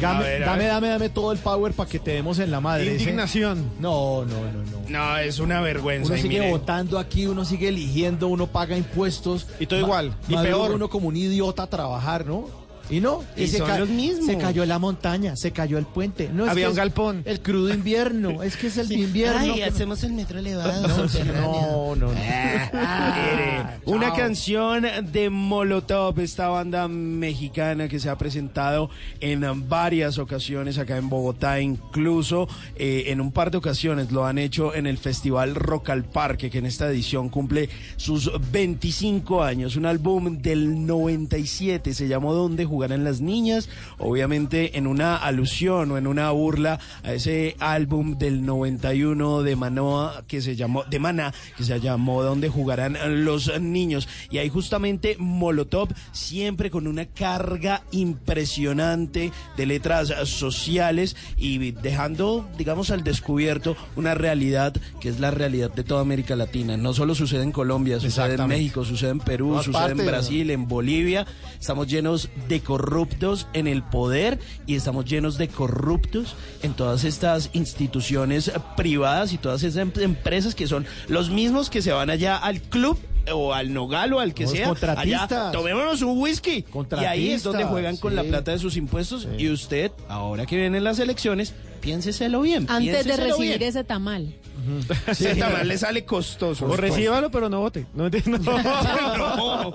[0.00, 2.50] Dame, A ver, a dame, dame, dame todo el power para que te demos en
[2.50, 2.86] la madre.
[2.92, 3.70] Indignación.
[3.80, 4.88] No, no, no, no.
[4.88, 6.12] No, es una vergüenza.
[6.12, 9.46] Uno sigue mire, votando aquí, uno sigue eligiendo, uno paga impuestos.
[9.60, 10.72] Y todo Ma- igual, y peor.
[10.72, 12.63] uno como un idiota a trabajar, ¿no?
[12.90, 14.26] Y no, Y se, son los mismos.
[14.26, 16.28] se cayó la montaña, se cayó el puente.
[16.32, 17.22] No, es Había que un galpón.
[17.24, 19.38] El crudo invierno, es que es el invierno.
[19.40, 20.86] Ay, que- hacemos el metro elevado.
[20.86, 21.96] No, no, no.
[21.96, 22.08] no.
[22.72, 24.16] Mire, una chao.
[24.16, 31.08] canción de Molotov, esta banda mexicana que se ha presentado en varias ocasiones acá en
[31.08, 35.90] Bogotá, incluso eh, en un par de ocasiones lo han hecho en el Festival Rock
[35.90, 39.76] al Parque, que en esta edición cumple sus 25 años.
[39.76, 45.96] Un álbum del 97, se llamó Donde jugarán las niñas, obviamente en una alusión o
[45.96, 51.32] en una burla a ese álbum del 91 de Manoa que se llamó de Maná
[51.56, 57.82] que se llamó Donde jugarán los niños y ahí justamente Molotov siempre con una carga
[57.92, 65.70] impresionante de letras sociales y dejando digamos al descubierto una realidad que es la realidad
[65.72, 68.48] de toda América Latina no solo sucede en Colombia sucede en.
[68.48, 70.04] México sucede en Perú sucede en.
[70.04, 71.24] Brasil en Bolivia
[71.60, 77.50] estamos llenos de corruptos en el poder y estamos llenos de corruptos en todas estas
[77.52, 82.36] instituciones privadas y todas esas em- empresas que son los mismos que se van allá
[82.36, 82.98] al club
[83.32, 85.32] o al nogal o al que Los sea contratistas.
[85.32, 86.64] allá tomémonos un whisky
[87.00, 90.56] y ahí es donde juegan con la plata de sus impuestos y usted ahora que
[90.56, 93.68] vienen las elecciones piénseselo bien Antes de recibir bien.
[93.68, 94.34] ese tamal.
[95.06, 97.86] Ese tamal le sale costoso O recíbalo, pero no vote.
[97.92, 98.38] No, no.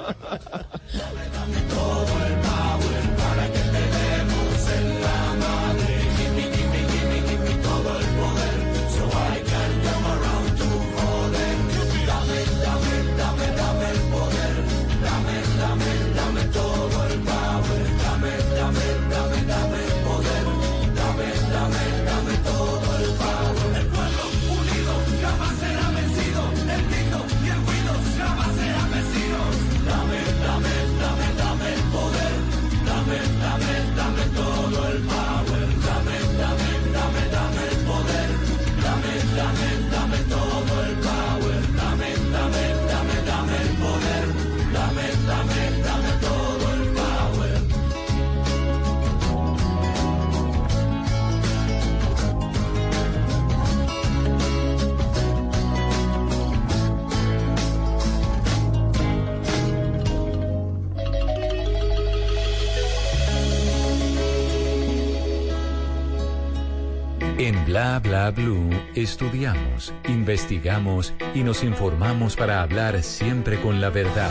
[1.75, 2.48] No.
[67.49, 74.29] En Bla Bla Blue estudiamos, investigamos y nos informamos para hablar siempre con la verdad.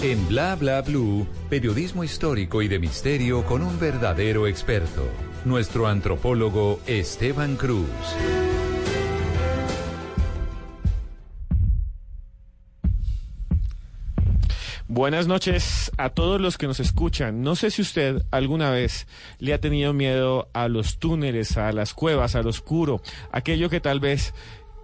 [0.00, 5.08] En Bla Bla Blue, periodismo histórico y de misterio con un verdadero experto,
[5.44, 7.88] nuestro antropólogo Esteban Cruz.
[14.92, 17.42] Buenas noches a todos los que nos escuchan.
[17.42, 19.06] No sé si usted alguna vez
[19.38, 23.00] le ha tenido miedo a los túneles, a las cuevas, al oscuro,
[23.30, 24.34] aquello que tal vez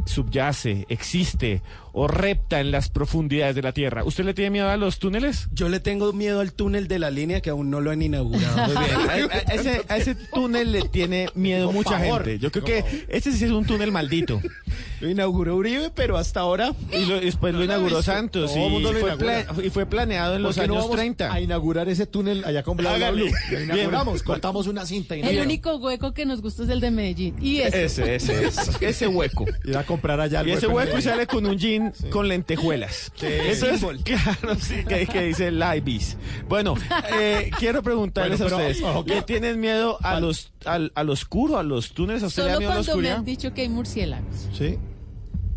[0.04, 1.60] subyace, existe
[1.98, 4.04] o repta en las profundidades de la Tierra.
[4.04, 5.48] ¿Usted le tiene miedo a los túneles?
[5.52, 8.66] Yo le tengo miedo al túnel de la línea que aún no lo han inaugurado.
[8.74, 8.96] Muy bien.
[9.08, 12.24] A, a- a ese, a ese túnel le tiene miedo Por mucha favor.
[12.24, 12.38] gente.
[12.38, 14.42] Yo creo que ese sí es un túnel maldito.
[15.00, 16.74] Lo inauguró Uribe, pero hasta ahora.
[16.92, 18.02] Y lo- después lo No lo he inauguró.
[18.02, 19.46] Santos Todo el y mundo lo fue, inaugura.
[19.66, 21.32] y fue planeado en ¿Por los no años vamos 30.
[21.32, 23.10] A inaugurar ese túnel allá con Bla Bla.
[23.10, 23.32] Lo Bien.
[23.64, 27.36] inauguramos, cortamos una cinta y El único hueco que nos gusta es el de Medellín.
[27.40, 27.84] Y ese.
[27.84, 29.44] Ese, ese, ese, ese hueco.
[29.64, 33.12] Ir a comprar allá el Y ese hueco y sale con un jean con lentejuelas.
[33.20, 36.16] Eso es, claro, sí, que, que dice Libis.
[36.48, 36.74] Bueno,
[37.18, 39.08] eh, quiero preguntarles Bueno, a pero, ustedes, ok.
[39.08, 42.22] ¿le tienen miedo a los, al, al oscuro, a los túneles?
[42.22, 44.48] ¿A usted le da Solo miedo a la cuando me han dicho que hay murciélagos.
[44.56, 44.78] Sí.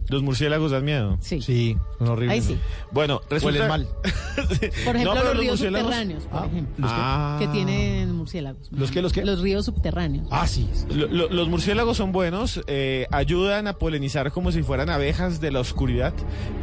[0.09, 1.17] ¿Los murciélagos dan miedo?
[1.21, 1.41] Sí.
[1.41, 2.33] Sí, son horribles.
[2.33, 2.59] Ahí sí.
[2.91, 3.59] Bueno, resulta...
[3.59, 3.87] Huelen mal.
[4.85, 6.75] Por ejemplo, No, los los ríos murciélagos- subterráneos, por Ah, ejemplo.
[6.77, 6.97] ¿los qué?
[6.99, 7.37] Ah.
[7.39, 8.67] Que tienen murciélagos.
[8.71, 9.23] ¿Los qué, los qué?
[9.25, 10.27] Los ríos subterráneos.
[10.31, 10.67] Ah, sí.
[10.89, 15.51] Lo- lo- los murciélagos son buenos, eh, ayudan a polinizar como si fueran abejas de
[15.51, 16.13] la oscuridad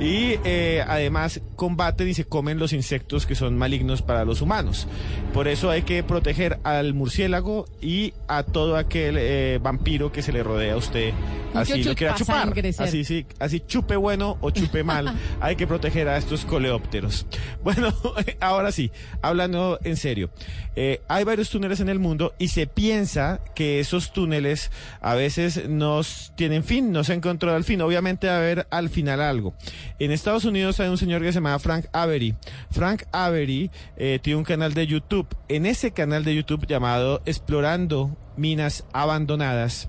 [0.00, 4.88] y eh, además combaten y se comen los insectos que son malignos para los humanos.
[5.32, 10.32] Por eso hay que proteger al murciélago y a todo aquel eh, vampiro que se
[10.32, 11.12] le rodea a usted.
[11.54, 12.52] Así lo quiera chupar.
[12.78, 13.24] Así sí.
[13.38, 17.26] Así chupe bueno o chupe mal, hay que proteger a estos coleópteros.
[17.62, 17.92] Bueno,
[18.40, 20.30] ahora sí, hablando en serio,
[20.76, 24.70] eh, hay varios túneles en el mundo y se piensa que esos túneles
[25.00, 26.02] a veces no
[26.36, 27.80] tienen fin, no se ha encontrado el fin.
[27.80, 29.54] Obviamente va a haber al final algo.
[29.98, 32.36] En Estados Unidos hay un señor que se llama Frank Avery.
[32.70, 35.26] Frank Avery eh, tiene un canal de YouTube.
[35.48, 39.88] En ese canal de YouTube llamado Explorando Minas Abandonadas,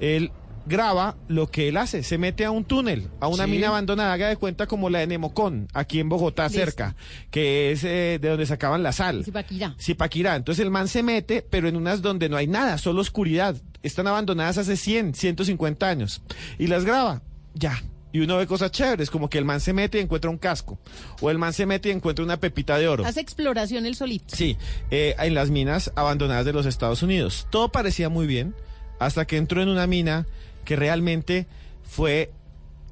[0.00, 0.32] él
[0.66, 3.50] graba lo que él hace, se mete a un túnel, a una Sí.
[3.50, 6.58] mina abandonada, haga de cuenta como la de Nemocón, aquí en Bogotá Listo.
[6.58, 6.96] cerca,
[7.30, 9.24] que es eh, de donde sacaban la sal.
[9.24, 9.74] Zipaquirá.
[9.80, 10.36] Zipaquirá.
[10.36, 13.56] Entonces el man se mete, pero en unas donde no hay nada, solo oscuridad.
[13.82, 16.22] Están abandonadas hace 100, 150 años.
[16.58, 17.22] Y las graba.
[17.54, 17.82] Ya.
[18.12, 20.78] Y uno ve cosas chéveres, como que el man se mete y encuentra un casco.
[21.20, 23.04] O el man se mete y encuentra una pepita de oro.
[23.04, 24.34] Hace exploración el solito.
[24.36, 24.56] Sí,
[24.92, 27.48] eh, en las minas abandonadas de los Estados Unidos.
[27.50, 28.54] Todo parecía muy bien
[29.00, 30.26] hasta que entró en una mina
[30.64, 31.46] que realmente
[31.82, 32.30] fue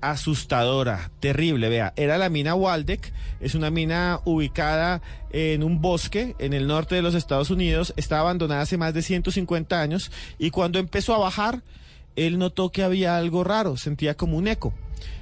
[0.02, 1.68] asustadora, terrible.
[1.68, 5.00] Vea, era la mina Waldeck, es una mina ubicada
[5.30, 9.02] en un bosque en el norte de los Estados Unidos, está abandonada hace más de
[9.02, 11.62] 150 años y cuando empezó a bajar,
[12.16, 14.74] él notó que había algo raro, sentía como un eco.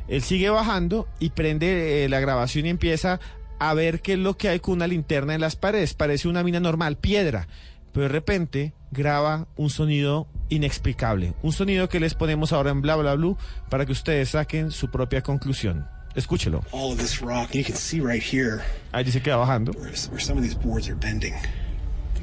[0.08, 3.20] Él sigue bajando y prende eh, la grabación y empieza
[3.60, 5.94] a ver qué es lo que hay con una linterna en las paredes.
[5.94, 7.46] Parece una mina normal, piedra.
[7.92, 11.34] Pero de repente graba un sonido inexplicable.
[11.42, 13.36] Un sonido que les ponemos ahora en bla bla blue
[13.68, 15.86] para que ustedes saquen su propia conclusión.
[16.14, 16.64] Escúchelo.
[16.72, 17.54] all of this rock.
[17.54, 18.62] You can see right here
[18.92, 19.72] Ahí dice que va bajando.
[19.78, 21.34] where, where some of these boards are bending.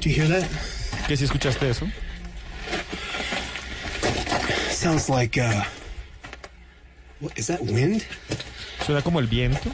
[0.00, 0.46] Do you hear that?
[1.06, 1.86] Que si escuchaste eso.
[4.70, 5.64] Sounds like uh
[7.20, 8.04] what is that wind?
[8.84, 9.70] Suena como el viento.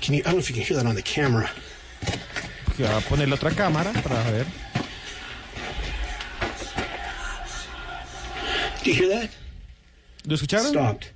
[0.00, 1.48] Can you I don't know if you can hear that on the camera.
[2.80, 4.46] Va a poner la otra cámara para ver.
[8.82, 9.30] Do you hear that?
[10.26, 10.70] ¿Lo escucharon?
[10.70, 11.10] Stopped.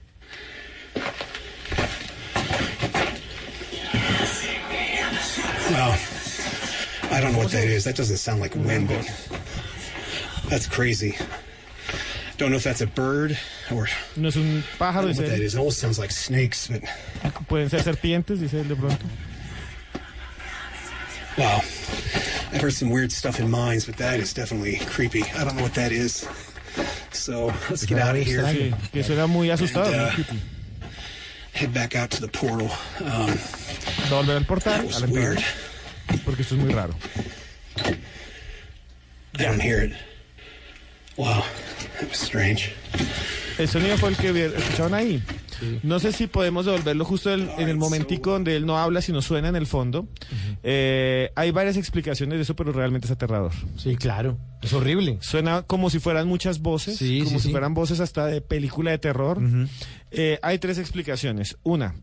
[5.71, 5.99] Well,
[7.11, 7.85] I don't know what that is.
[7.85, 9.07] That doesn't sound like wind, but
[10.49, 11.17] that's crazy.
[12.37, 13.39] Don't know if that's a bird
[13.71, 15.55] or No es un pájaro, don't what that dice is.
[15.55, 16.83] It almost sounds like snakes, but.
[17.49, 19.07] Pueden ser serpientes, dice él de pronto.
[21.39, 21.59] wow.
[22.53, 25.23] I've heard some weird stuff in mines, but that is definitely creepy.
[25.23, 26.27] I don't know what that is.
[27.13, 28.43] So let's get out of here.
[28.43, 29.93] Sí, que suena muy asustado.
[29.93, 30.35] And, uh.
[31.53, 32.71] Head back out to the portal.
[33.01, 33.29] Um,
[34.09, 35.45] volver al portal, that was weird.
[36.25, 36.95] porque esto es muy raro.
[39.39, 39.93] I don't hear it.
[41.17, 41.45] Wow,
[42.01, 42.73] that was strange.
[43.59, 45.23] El sonido fue el que escucharon ahí.
[45.83, 49.23] No sé si podemos devolverlo justo el- en el momentico donde él no habla, sino
[49.23, 50.09] suena en el fondo.
[50.63, 53.53] Eh, hay varias explicaciones de eso, pero realmente es aterrador.
[53.77, 54.39] Sí, claro.
[54.63, 55.19] Es horrible.
[55.21, 58.91] Suena como si fueran muchas voces, Sí, como sí, si fueran voces hasta de película
[58.93, 59.39] de terror.
[60.11, 61.57] Eh, hay tres explicaciones.
[61.63, 61.95] Una,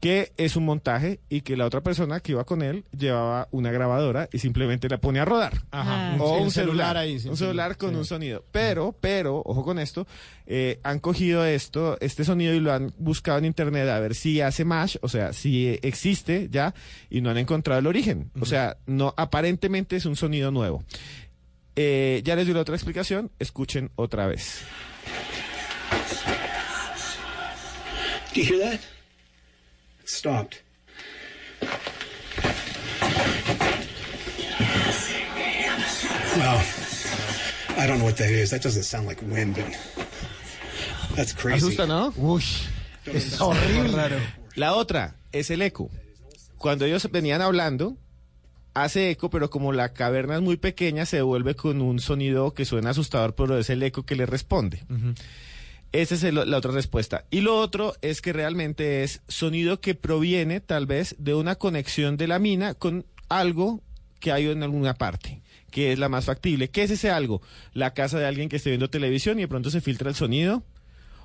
[0.00, 3.70] que es un montaje y que la otra persona que iba con él llevaba una
[3.70, 5.62] grabadora y simplemente la pone a rodar.
[5.70, 6.16] Ajá.
[6.18, 7.96] O Un un celular celular, ahí, sí, un sí, celular con sí.
[7.96, 8.44] un sonido.
[8.50, 10.06] Pero, pero, ojo con esto,
[10.46, 14.40] eh, han cogido esto, este sonido y lo han buscado en internet a ver si
[14.40, 16.74] hace mash, o sea, si existe ya
[17.10, 18.30] y no han encontrado el origen.
[18.40, 20.82] O sea, no, aparentemente es un sonido nuevo.
[21.76, 24.62] Eh, ya les doy la otra explicación, escuchen otra vez.
[28.34, 28.80] Do you hear that?
[30.10, 30.60] Stopped.
[36.36, 36.60] Well,
[37.78, 38.50] I don't know what that is.
[38.50, 39.64] That doesn't sound like wind, but
[41.14, 41.64] that's crazy.
[41.64, 42.12] Asusta, ¿no?
[42.16, 42.42] Uy,
[43.06, 44.20] es horrible.
[44.56, 45.88] La otra es el eco.
[46.58, 47.96] Cuando ellos venían hablando,
[48.74, 52.64] hace eco, pero como la caverna es muy pequeña, se devuelve con un sonido que
[52.64, 54.82] suena asustador, pero es el eco que le responde.
[55.92, 57.24] Esa es el- la otra respuesta.
[57.30, 62.16] Y lo otro es que realmente es sonido que proviene tal vez de una conexión
[62.16, 63.80] de la mina con algo
[64.20, 66.68] que hay en alguna parte, que es la más factible.
[66.70, 67.42] ¿Qué es ese algo?
[67.74, 70.62] La casa de alguien que esté viendo televisión y de pronto se filtra el sonido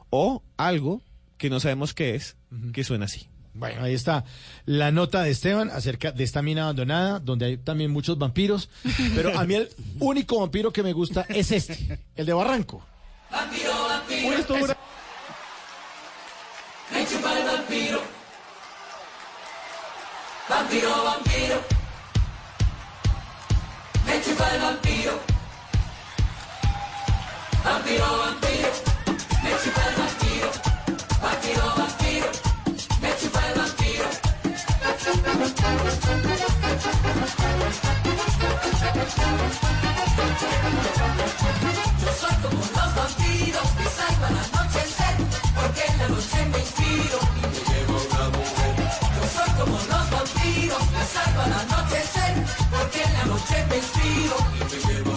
[0.09, 1.01] o algo
[1.37, 2.35] que no sabemos qué es,
[2.73, 3.27] que suena así.
[3.53, 4.25] Bueno, ahí está
[4.65, 8.69] la nota de Esteban acerca de esta mina abandonada, donde hay también muchos vampiros.
[9.15, 12.85] Pero a mí el único vampiro que me gusta es este, el de Barranco.
[14.27, 14.77] Uy, esto dura-
[16.91, 18.01] Me chupa el vampiro.
[20.49, 21.57] Vampiro, vampiro.
[24.05, 25.13] Me chupa el vampiro.
[27.63, 28.69] Vampiro, vampiro.
[29.43, 30.51] Me chupa el vampiro.
[31.21, 32.27] Vampiro, vampiro.
[33.01, 35.15] Me chupa el vampiro.
[42.19, 45.17] Soy como los vampiros que salvan la noche el set,
[45.55, 48.73] porque en la noche me inspiro y me llevo una mujer.
[49.15, 52.35] Yo soy como los vampiros que salvan la noche el set,
[52.71, 55.14] porque en la noche me inspiro y me llevo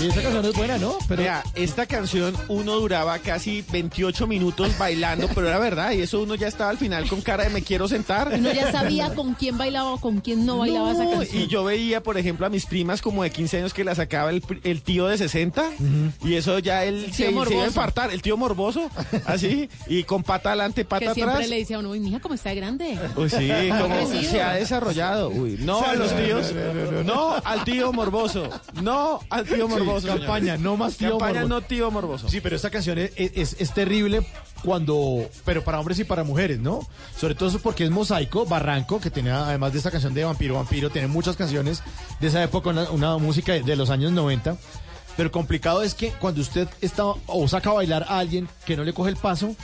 [0.00, 0.12] y vampiro.
[0.12, 0.96] esa canción es buena, ¿no?
[1.08, 6.22] Pero Vea, esta canción uno duraba casi 28 minutos bailando, pero era verdad, y eso
[6.22, 8.32] uno ya estaba al final con cara de me quiero sentar.
[8.32, 11.42] Uno ya sabía con quién bailaba o con quién no bailaba esa canción.
[11.42, 14.30] Y yo veía, por ejemplo, a mis primas como de 15 años que la sacaba
[14.30, 15.70] el, tío de 60
[16.24, 18.90] y eso ya él se, se iba a infartar, el tío morboso,
[19.26, 21.48] así, y con pata adelante, que pata siempre atrás.
[21.50, 22.98] le decía a uno, uy, mija, ¿cómo está de grande?
[23.16, 24.30] Uy, sí, crecido.
[24.30, 25.30] se ha desarrollado.
[25.42, 26.52] Uy, no a los tíos,
[27.04, 28.48] no al tío morboso,
[28.82, 30.08] no al tío morboso.
[30.08, 31.48] Campaña, no más tío Campaña, morboso.
[31.48, 32.28] no tío morboso.
[32.28, 34.26] Sí, pero esta canción es, es- es terrible
[34.64, 36.80] cuando, pero para hombres y para mujeres, ¿no?
[37.16, 40.54] Sobre todo eso porque es Mosaico, Barranco, que tenía, además de esta canción de Vampiro,
[40.56, 41.82] Vampiro, tiene muchas canciones
[42.20, 44.56] de esa época, una, una música de los años 90.
[45.16, 48.84] Pero complicado es que cuando usted está o saca a bailar a alguien que no
[48.84, 49.54] le coge el paso,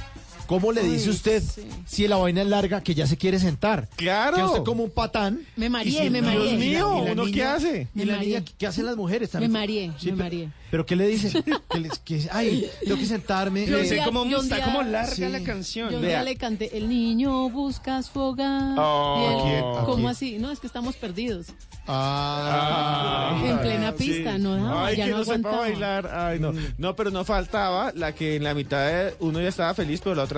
[0.47, 1.63] ¿cómo le dice usted sí.
[1.87, 3.89] si la vaina es larga que ya se quiere sentar?
[3.97, 4.37] Claro.
[4.37, 5.41] Que usted como un patán.
[5.57, 6.57] Me mareé, si- me Dios mareé.
[6.57, 7.89] mío, ¿uno niña- qué hace?
[7.95, 8.29] ¿Y Me la mareé.
[8.41, 9.35] niña qué hacen las mujeres?
[9.35, 10.49] Me mareé, Sí, me pero- mareé.
[10.69, 11.45] ¿Pero qué le dicen?
[11.71, 13.67] que les, que, ay, tengo que sentarme.
[13.67, 15.23] Yo sé cómo un está día- como larga sí.
[15.29, 15.91] la canción.
[15.91, 18.75] Yo día le canté, el niño busca su hogar.
[18.77, 19.21] Oh.
[19.21, 19.65] Y él, ¿A quién?
[19.83, 20.07] ¿A ¿Cómo quién?
[20.09, 20.39] así?
[20.39, 21.47] No, es que estamos perdidos.
[21.87, 26.11] Ah, en plena pista, no daba, Ay, ya que no no sepa bailar.
[26.13, 26.53] Ay, no.
[26.79, 30.15] No, pero no faltaba la que en la mitad de uno ya estaba feliz, pero
[30.17, 30.36] la otra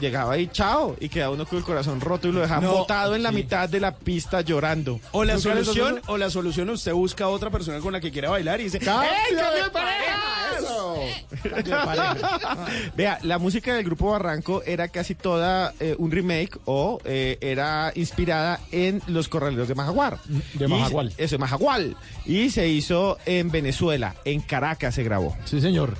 [0.00, 0.96] llegaba y chao.
[1.00, 3.68] Y quedaba uno con el corazón roto y lo dejaban No, botado en la mitad
[3.68, 5.00] de la pista llorando.
[5.12, 7.92] O la ¿Nunca les pasó solución, o la solución, usted busca a otra persona con
[7.92, 10.22] la que quiera bailar y dice, ¡Cambio ¡Ey, cambio de de pareja!
[10.58, 10.96] Eso.
[11.42, 12.66] Cambio de pareja.
[12.96, 17.92] Vea, la música del grupo Barranco era casi toda eh, un remake o eh, era
[17.94, 20.18] inspirada en los corraleros de Majaguar.
[20.54, 21.12] De Y Majagual.
[21.12, 21.96] se- Eso, de Majagual.
[22.24, 25.36] Y se hizo en Venezuela, en Caracas se grabó.
[25.44, 25.96] Sí, señor.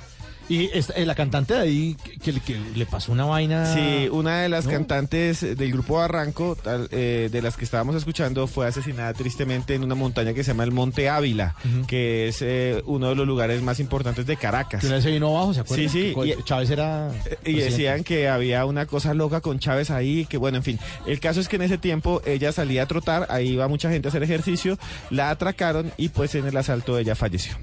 [0.47, 3.73] Y esta- eh, la cantante de ahí, que, que- que le pasó una vaina.
[3.73, 4.71] Sí, una de las ¿no?
[4.71, 9.83] cantantes del grupo Barranco, tal, eh, de las que estábamos escuchando, fue asesinada tristemente en
[9.83, 11.55] una montaña que se llama el Monte Ávila,
[11.87, 14.81] que es eh, uno de los lugares más importantes de Caracas.
[14.81, 15.89] Que una vez se vino abajo, ¿se acuerdan?
[15.89, 17.09] Sí, sí, y- Chávez era.
[17.43, 20.79] Y decían que había una cosa loca con Chávez ahí, que bueno, en fin.
[21.07, 24.07] El caso es que en ese tiempo ella salía a trotar, ahí iba mucha gente
[24.07, 24.77] a hacer ejercicio,
[25.09, 27.55] la atracaron y pues en el asalto ella falleció.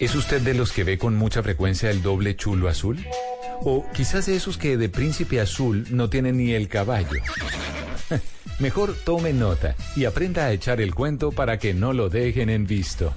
[0.00, 3.04] ¿Es usted de los que ve con mucha frecuencia el doble chulo azul?
[3.62, 7.20] O quizás de esos que de príncipe azul no tienen ni el caballo.
[8.58, 12.66] Mejor tome nota y aprenda a echar el cuento para que no lo dejen en
[12.66, 13.14] visto.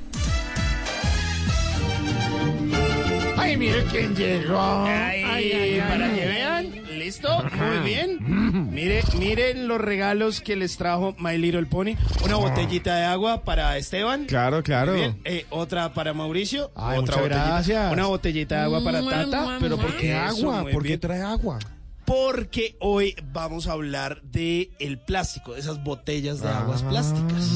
[3.38, 4.86] Ay, mire quién llegó.
[4.86, 7.44] Ay, para que vean, ¿listo?
[7.56, 8.70] Muy bien.
[8.72, 11.96] Mire, miren los regalos que les trajo My Little Pony.
[12.24, 14.26] Una botellita de agua para Esteban.
[14.26, 14.92] Claro, claro.
[14.94, 15.20] Muy bien.
[15.26, 16.72] Eh, otra para Mauricio.
[16.76, 17.48] Ay, otra muchas botellita.
[17.48, 17.94] gracias.
[17.94, 19.58] Una botellita de agua para Tata.
[19.60, 20.62] Pero ¿por qué Eso, agua?
[20.64, 21.00] muy ¿Por qué bien.
[21.00, 21.60] trae agua?
[22.06, 27.50] Porque hoy vamos a hablar de el plástico, de esas botellas de aguas plásticas.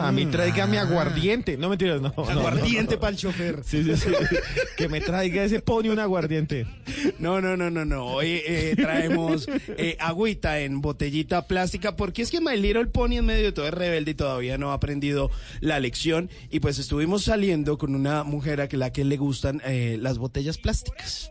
[0.00, 1.56] Ah, a mí tráigame aguardiente.
[1.56, 2.12] No mentiras, no.
[2.16, 3.00] no, Aguardiente no.
[3.00, 3.62] para el chofer.
[3.64, 4.10] Sí, sí, sí.
[4.76, 6.66] que me traiga ese pony un aguardiente.
[7.18, 8.06] No, no, no, no, no.
[8.06, 13.26] Hoy eh, traemos eh, agüita en botellita plástica porque es que My Little Pony en
[13.26, 15.30] medio de todo es rebelde y todavía no ha aprendido
[15.60, 16.30] la lección.
[16.50, 20.18] Y pues estuvimos saliendo con una mujer a que la que le gustan eh, las
[20.18, 21.30] botellas plásticas.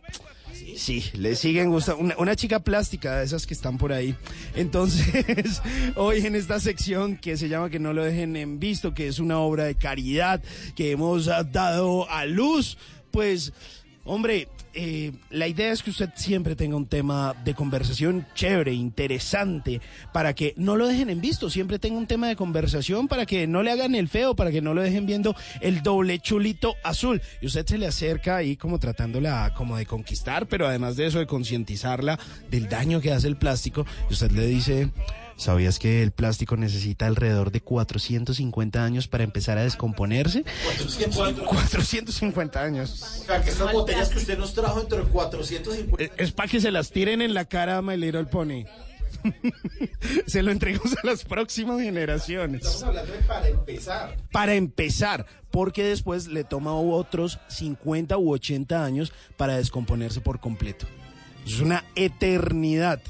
[0.78, 2.16] Sí, le siguen gustando.
[2.18, 4.16] Una, chica plástica de esas que están por ahí.
[4.56, 5.62] Entonces,
[5.96, 9.20] hoy en esta sección que se llama Que no lo dejen en visto, que es
[9.20, 10.42] una obra de caridad
[10.76, 12.78] que hemos dado a luz,
[13.12, 13.54] pues,
[14.04, 19.82] hombre, eh, la idea es que usted siempre tenga un tema de conversación chévere, interesante,
[20.14, 23.48] para que no lo dejen en visto, siempre tenga un tema de conversación para que
[23.48, 27.22] no le hagan el feo, para que no lo dejen viendo el doble chulito azul.
[27.42, 31.20] Y usted se le acerca ahí como tratándola como de conquistar, pero además de eso
[31.20, 32.20] de concientizarla
[32.50, 34.90] del daño que hace el plástico, y usted le dice...
[35.42, 40.46] ¿Sabías que el plástico necesita alrededor de 450 años para empezar a descomponerse?
[41.46, 43.02] 450 años.
[43.02, 46.04] O sea, que estas botellas que usted nos trajo entre 450.
[46.04, 48.66] Es, es para que se las tiren en la cara a My Little Pony.
[50.28, 52.84] se lo entregamos a las próximas generaciones.
[52.84, 54.18] hablando de para empezar.
[54.32, 60.86] Para empezar, porque después le toma otros 50 u 80 años para descomponerse por completo.
[61.48, 63.02] Es una eternidad,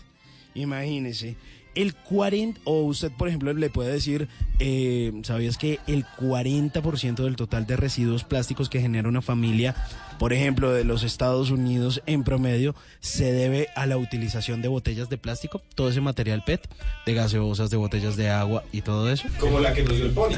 [0.53, 1.35] imagínese.
[1.73, 4.27] El 40, o usted, por ejemplo, le puede decir,
[4.59, 9.75] eh, ¿sabías que el 40% del total de residuos plásticos que genera una familia,
[10.19, 15.09] por ejemplo, de los Estados Unidos en promedio, se debe a la utilización de botellas
[15.09, 15.61] de plástico?
[15.75, 16.67] Todo ese material PET,
[17.05, 19.27] de gaseosas, de botellas de agua y todo eso.
[19.39, 20.35] Como la que nos dio el pony.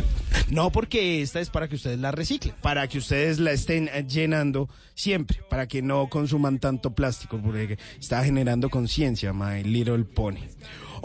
[0.49, 4.05] No, porque esta es para que ustedes la reciclen, para que ustedes la estén eh,
[4.07, 10.41] llenando siempre, para que no consuman tanto plástico, porque está generando conciencia, My Little Pony.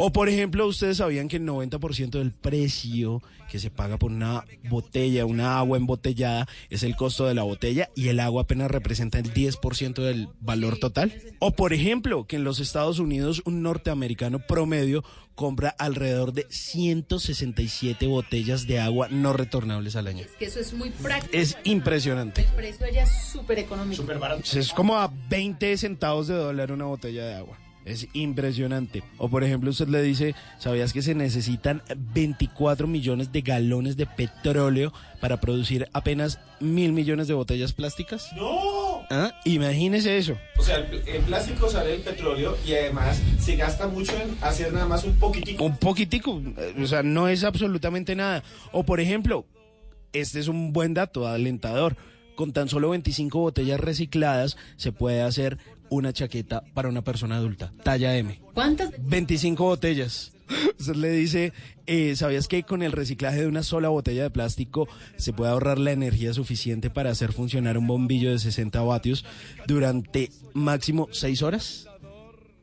[0.01, 3.21] O por ejemplo, ustedes sabían que el 90% del precio
[3.51, 7.91] que se paga por una botella, una agua embotellada, es el costo de la botella
[7.97, 11.13] y el agua apenas representa el 10% del valor total.
[11.41, 15.03] O por ejemplo, que en los Estados Unidos un norteamericano promedio
[15.35, 20.21] compra alrededor de 167 botellas de agua no retornables al año.
[20.21, 21.37] Es que eso es muy práctico.
[21.37, 22.43] Es impresionante.
[22.43, 24.05] El precio allá es súper económico.
[24.55, 27.59] Es como a 20 centavos de dólar una botella de agua.
[27.89, 29.03] Es impresionante.
[29.17, 31.83] O por ejemplo, usted le dice, ¿sabías que se necesitan
[32.15, 38.29] 24 millones de galones de petróleo para producir apenas mil millones de botellas plásticas?
[38.37, 39.03] ¡No!
[39.11, 39.33] ¿Ah?
[39.47, 40.37] Imagínese eso.
[40.59, 44.73] O sea, el, el plástico sale del petróleo y además se gasta mucho en hacer
[44.73, 45.65] nada más un poquitico.
[45.65, 46.43] Un poquitico.
[46.59, 48.43] eh, O sea, no es absolutamente nada.
[48.73, 49.47] O por ejemplo,
[50.13, 51.97] este es un buen dato, alentador.
[52.37, 55.59] Con tan solo 25 botellas recicladas se puede hacer
[55.91, 58.41] una chaqueta para una persona adulta, talla M.
[58.55, 58.91] ¿Cuántas?
[58.99, 60.33] 25 botellas.
[60.79, 61.53] Usted le dice,
[61.87, 65.79] eh, ¿sabías que con el reciclaje de una sola botella de plástico se puede ahorrar
[65.79, 69.25] la energía suficiente para hacer funcionar un bombillo de 60 vatios
[69.67, 71.89] durante máximo 6 horas?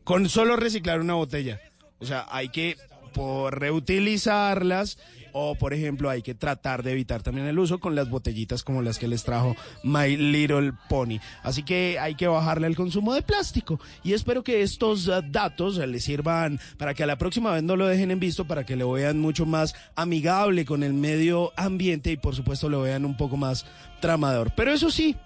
[0.04, 1.60] Con solo reciclar una botella.
[2.00, 2.78] O sea, hay que
[3.14, 4.98] por reutilizarlas
[5.38, 8.82] o, por ejemplo, hay que tratar de evitar también el uso con las botellitas como
[8.82, 11.20] las que les trajo My Little Pony.
[11.44, 13.78] Así que hay que bajarle el consumo de plástico.
[14.02, 17.64] Y espero que estos eh, datos eh, les sirvan para que a la próxima vez
[17.64, 21.52] no lo dejen en visto, para que lo vean mucho más amigable con el medio
[21.58, 23.66] ambiente y, por supuesto, lo vean un poco más
[24.00, 24.54] tramador.
[24.56, 25.18] Pero eso sí,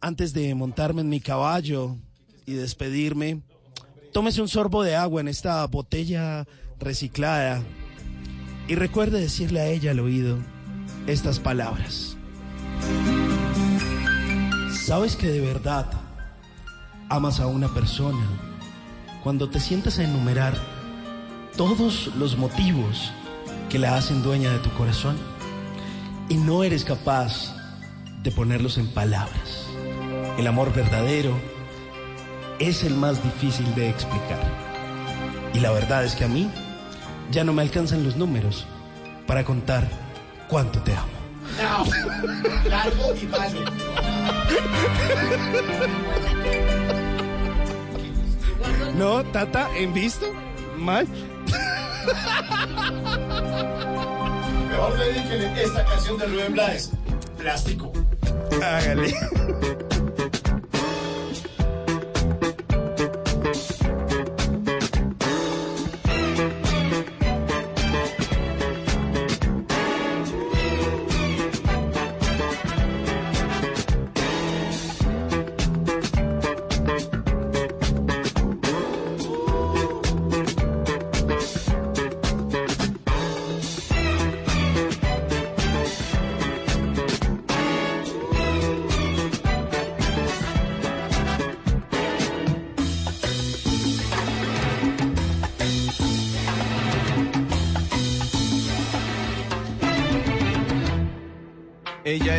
[0.00, 1.96] antes de montarme en mi caballo
[2.46, 3.42] y despedirme,
[4.12, 6.46] tómese un sorbo de agua en esta botella
[6.78, 7.64] reciclada
[8.68, 10.38] y recuerde decirle a ella al oído
[11.06, 12.16] estas palabras.
[14.84, 15.86] ¿Sabes que de verdad
[17.08, 18.26] amas a una persona
[19.22, 20.54] cuando te sientas a enumerar
[21.56, 23.12] todos los motivos
[23.68, 25.16] que la hacen dueña de tu corazón
[26.28, 27.54] y no eres capaz
[28.22, 29.66] de ponerlos en palabras?
[30.38, 31.38] El amor verdadero
[32.58, 34.40] es el más difícil de explicar.
[35.54, 36.50] Y la verdad es que a mí
[37.32, 38.66] ya no me alcanzan los números
[39.26, 39.88] para contar
[40.48, 41.08] cuánto te amo.
[42.68, 43.60] Largo y malo.
[48.96, 50.26] No, Tata, ¿en visto?
[50.76, 51.06] Mal.
[54.68, 56.90] Mejor dedíquele esta canción de Rubén Blades.
[57.38, 57.92] Plástico.
[58.62, 59.14] Hágale.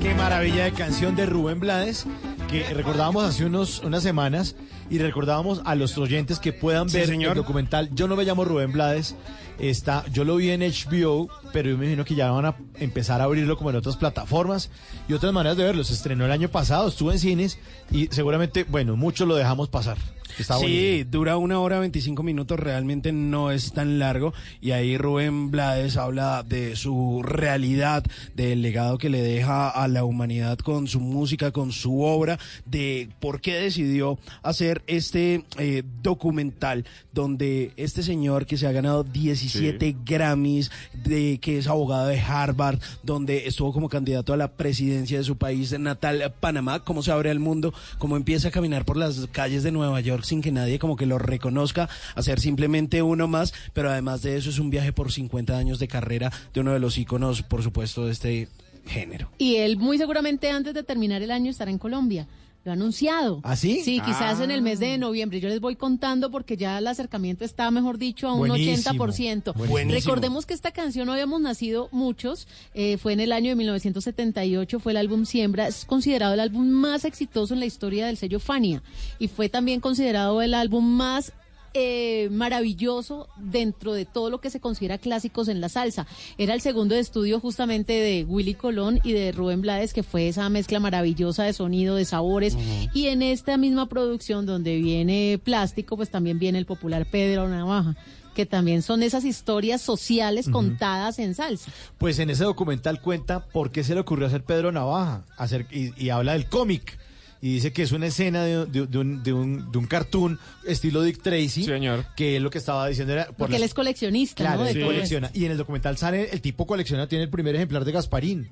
[0.00, 2.06] Qué maravilla de canción de Rubén Blades
[2.50, 4.56] que recordábamos hace unos, unas semanas
[4.88, 7.32] y recordábamos a los oyentes que puedan Sí, ver señor.
[7.32, 9.14] el documental Yo no me llamo Rubén Blades.
[9.58, 13.20] Está, yo lo vi en HBO, pero yo me imagino que ya van a empezar
[13.20, 14.70] a abrirlo como en otras plataformas
[15.08, 15.84] y otras maneras de verlo.
[15.84, 17.58] Se estrenó el año pasado, estuvo en cines
[17.90, 19.98] y seguramente, bueno, muchos lo dejamos pasar.
[20.38, 24.32] Está sí, dura una hora 25 minutos, realmente no es tan largo.
[24.60, 30.04] Y ahí Rubén Blades habla de su realidad, del legado que le deja a la
[30.04, 36.84] humanidad con su música, con su obra, de por qué decidió hacer este eh, documental
[37.12, 40.70] donde este señor que se ha ganado 17 Grammys,
[41.04, 45.36] de, que es abogado de Harvard, donde estuvo como candidato a la presidencia de su
[45.36, 49.62] país natal, Panamá, cómo se abre al mundo, cómo empieza a caminar por las calles
[49.62, 53.52] de Nueva York sin que nadie como que lo reconozca, a ser simplemente uno más,
[53.72, 56.80] pero además de eso es un viaje por 50 años de carrera de uno de
[56.80, 58.48] los íconos, por supuesto, de este
[58.86, 59.30] género.
[59.38, 62.26] Y él muy seguramente antes de terminar el año estará en Colombia.
[62.62, 63.40] Lo ha anunciado.
[63.42, 63.80] ¿Ah, sí?
[63.82, 64.44] Sí, quizás Ah.
[64.44, 65.40] en el mes de noviembre.
[65.40, 68.76] Yo les voy contando porque ya el acercamiento está, mejor dicho, a un Buenísimo.
[68.76, 69.54] 80%.
[69.54, 69.92] Buenísimo.
[69.94, 72.46] Recordemos que esta canción no habíamos nacido muchos.
[72.74, 75.68] eh, fue en el año de 1978, fue el álbum Siembra.
[75.68, 78.82] Es considerado el álbum más exitoso en la historia del sello Fania.
[79.18, 81.32] Y fue también considerado el álbum más
[81.74, 86.06] eh, maravilloso dentro de todo lo que se considera clásicos en la salsa.
[86.38, 90.28] Era el segundo de estudio justamente de Willy Colón y de Rubén Blades, que fue
[90.28, 92.56] esa mezcla maravillosa de sonido, de sabores.
[92.94, 97.96] Y en esta misma producción donde viene plástico, pues también viene el popular Pedro Navaja
[98.34, 101.72] que también son esas historias sociales contadas en salsa.
[101.98, 105.92] Pues en ese documental cuenta por qué se le ocurrió hacer Pedro Navaja hacer, y,
[106.00, 106.99] y habla del cómic.
[107.42, 110.38] Y dice que es una escena de, de- de un, de, un, de un cartoon
[110.66, 111.64] estilo Dick Tracy.
[111.64, 112.04] señor.
[112.14, 113.26] Que él lo que estaba diciendo era...
[113.28, 114.66] por Porque las- él es coleccionista, Claro, ¿no?
[114.68, 115.30] Él colecciona.
[115.32, 118.48] Y en el documental sale el tipo colecciona, tiene el primer ejemplar de Gasparín,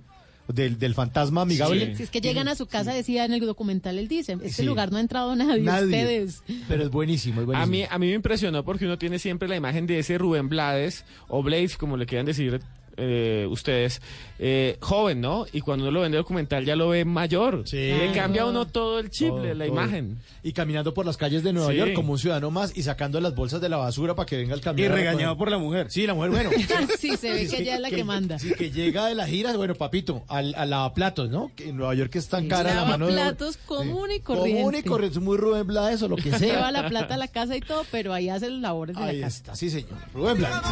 [0.49, 1.95] del, del fantasma amigable.
[1.97, 4.63] Si es que llegan a su casa, decía en el documental, él dice, este Sí.
[4.63, 5.85] lugar no ha entrado nadie, Nadie.
[5.85, 6.43] ustedes.
[6.67, 7.65] Pero es buenísimo, es buenísimo.
[7.65, 10.49] A mí, a mí me impresionó porque uno tiene siempre la imagen de ese Rubén
[10.49, 12.63] Blades, o Blades, como le quieran decir
[12.99, 14.03] eh, ustedes,
[14.39, 15.47] eh, joven, ¿no?
[15.53, 17.65] Y cuando uno lo ve en el documental ya lo ve mayor.
[17.73, 19.75] Le cambia a uno todo el chip, Todo, la todo.
[19.75, 20.19] imagen.
[20.43, 21.77] Y caminando por las calles de Nueva Sí.
[21.79, 24.55] York como un ciudadano más y sacando las bolsas de la basura para que venga
[24.55, 24.89] el camión.
[24.89, 25.91] Y a regañado por la mujer.
[25.91, 26.51] Sí, la mujer, bueno.
[26.99, 28.39] sí, se ve Sí, que ella es la que, manda.
[28.39, 31.51] Sí, que llega de la gira, bueno, papito, al, al lavaplatos, ¿no?
[31.55, 34.61] Que en Nueva York es tan cara la mano de platos común y corriente.
[34.61, 36.39] Común y corriente, muy Rubén Blades o lo que sea.
[36.39, 39.17] Lleva la plata a la casa y todo, pero ahí hace las labores de Ahí
[39.21, 39.37] la casa.
[39.39, 39.91] está, sí, señor.
[40.15, 40.63] Rubén Blades.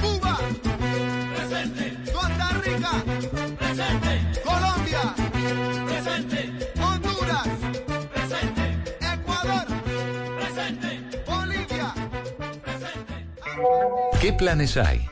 [0.00, 0.38] Cuba,
[1.50, 2.12] presente.
[2.12, 3.04] Costa Rica,
[3.58, 4.40] presente.
[4.44, 5.14] Colombia,
[5.86, 6.72] presente.
[6.80, 7.48] Honduras,
[8.14, 8.78] presente.
[9.00, 9.66] Ecuador,
[10.38, 11.20] presente.
[11.26, 11.94] Bolivia,
[14.20, 15.04] ¿Qué planes hay?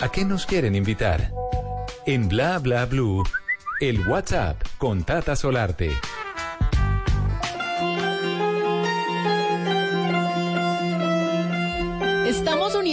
[0.00, 1.30] ¿A qué nos quieren invitar?
[2.06, 3.22] En Bla Bla Blue,
[3.80, 5.90] el WhatsApp con Tata Solarte.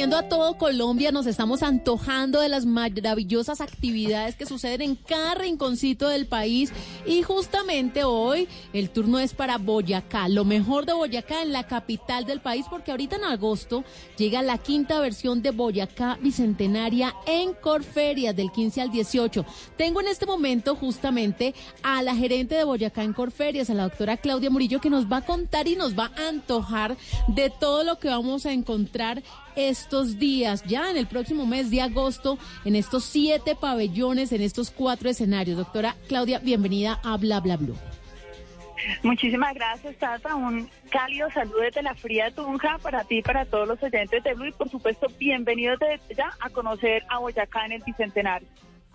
[0.03, 6.09] A todo Colombia, nos estamos antojando de las maravillosas actividades que suceden en cada rinconcito
[6.09, 6.71] del país
[7.07, 12.25] y justamente hoy el turno es para Boyacá, lo mejor de Boyacá en la capital
[12.25, 13.85] del país porque ahorita en agosto
[14.17, 19.45] llega la quinta versión de Boyacá Bicentenaria en Corferias del 15 al 18.
[19.77, 24.17] Tengo en este momento justamente a la gerente de Boyacá en Corferias, a la doctora
[24.17, 26.97] Claudia Murillo, que nos va a contar y nos va a antojar
[27.29, 29.23] de todo lo que vamos a encontrar
[29.55, 34.71] estos días, ya en el próximo mes de agosto, en estos siete pabellones, en estos
[34.71, 35.57] cuatro escenarios.
[35.57, 37.77] Doctora Claudia, bienvenida a Bla Bla Blue.
[39.01, 40.35] Muchísimas gracias, Tata.
[40.35, 44.33] Un cálido saludo desde la fría Tunja para ti y para todos los oyentes de
[44.33, 44.47] Blue.
[44.47, 48.47] Y por supuesto, bienvenidos desde ya a conocer a Boyacá en el Bicentenario.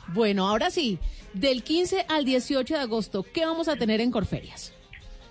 [0.09, 0.99] Bueno, ahora sí,
[1.35, 4.73] del 15 al 18 de agosto, ¿qué vamos a tener en Corferias?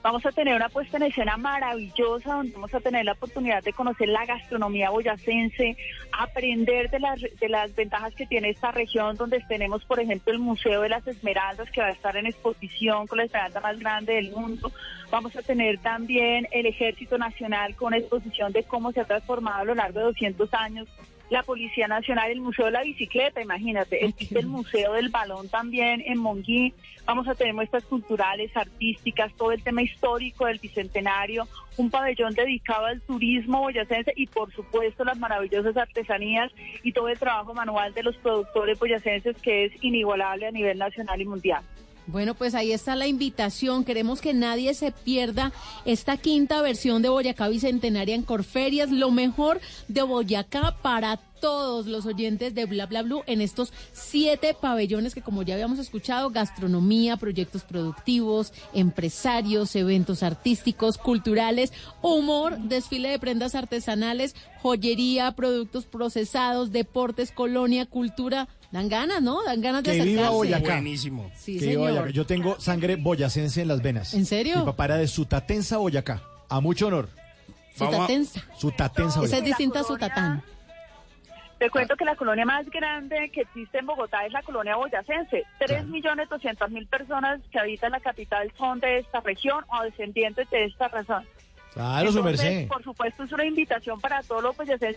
[0.01, 3.73] Vamos a tener una puesta en escena maravillosa donde vamos a tener la oportunidad de
[3.73, 5.75] conocer la gastronomía boyacense,
[6.11, 10.39] aprender de las, de las ventajas que tiene esta región, donde tenemos, por ejemplo, el
[10.39, 14.13] Museo de las Esmeraldas, que va a estar en exposición con la esmeralda más grande
[14.13, 14.71] del mundo.
[15.11, 19.65] Vamos a tener también el Ejército Nacional con exposición de cómo se ha transformado a
[19.65, 20.87] lo largo de 200 años
[21.29, 26.01] la Policía Nacional, el Museo de la Bicicleta, imagínate, existe el Museo del Balón también
[26.05, 26.73] en Monguí,
[27.05, 31.47] vamos a tener muestras culturales, artísticas, todo el tema histórico del Bicentenario,
[31.77, 36.51] un pabellón dedicado al turismo boyacense y por supuesto las maravillosas artesanías
[36.83, 41.21] y todo el trabajo manual de los productores boyacenses que es inigualable a nivel nacional
[41.21, 41.63] y mundial.
[42.07, 43.83] Bueno, pues ahí está la invitación.
[43.83, 45.51] Queremos que nadie se pierda
[45.83, 48.89] esta quinta versión de Boyacá Bicentenaria en Corferias.
[48.89, 54.55] Lo mejor de Boyacá para todos los oyentes de Bla Bla Blue en estos siete
[54.59, 63.09] pabellones que como ya habíamos escuchado, gastronomía, proyectos productivos, empresarios, eventos artísticos, culturales, humor, desfile
[63.09, 68.47] de prendas artesanales, joyería, productos procesados, deportes, colonia, cultura.
[68.71, 69.43] Dan ganas, ¿no?
[69.43, 70.35] Dan ganas de Que viva acercarse.
[70.35, 70.73] Boyacá.
[70.73, 71.31] Buenísimo.
[71.35, 71.89] Sí, Que viva.
[71.89, 72.09] Boyacá.
[72.09, 74.13] Yo tengo sangre boyacense en las venas.
[74.13, 74.59] ¿En serio?
[74.59, 76.21] Mi papá era de Sutatensa, Boyacá.
[76.49, 77.09] A mucho honor.
[77.75, 78.43] Sutatensa.
[78.57, 79.45] Sutatensa, Esa es Boyacá.
[79.45, 80.43] distinta a Sutatán.
[81.59, 85.43] Te cuento que la colonia más grande que existe en Bogotá es la colonia boyacense.
[85.57, 90.47] Tres millones doscientas mil personas que habitan la capital son de esta región o descendientes
[90.51, 91.25] de esta razón.
[91.77, 92.67] Claro, su Entonces, merced.
[92.67, 94.55] Por supuesto, es una invitación para todos los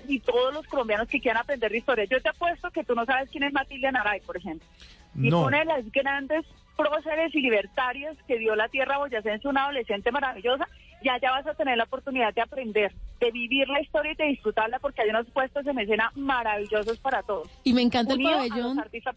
[0.08, 2.04] y todos los colombianos que quieran aprender de historia.
[2.06, 4.66] Yo te apuesto que tú no sabes quién es Matilde Naray, por ejemplo.
[5.14, 5.42] Y No.
[5.46, 6.46] una de las grandes
[6.80, 10.66] próceres y libertarias que dio la tierra boyacense, una adolescente maravillosa.
[11.02, 14.24] Y allá vas a tener la oportunidad de aprender, de vivir la historia y de
[14.26, 17.48] disfrutarla porque hay unos puestos en escena maravillosos para todos.
[17.64, 18.78] Y me encanta el pabellón.
[18.78, 19.14] artistas.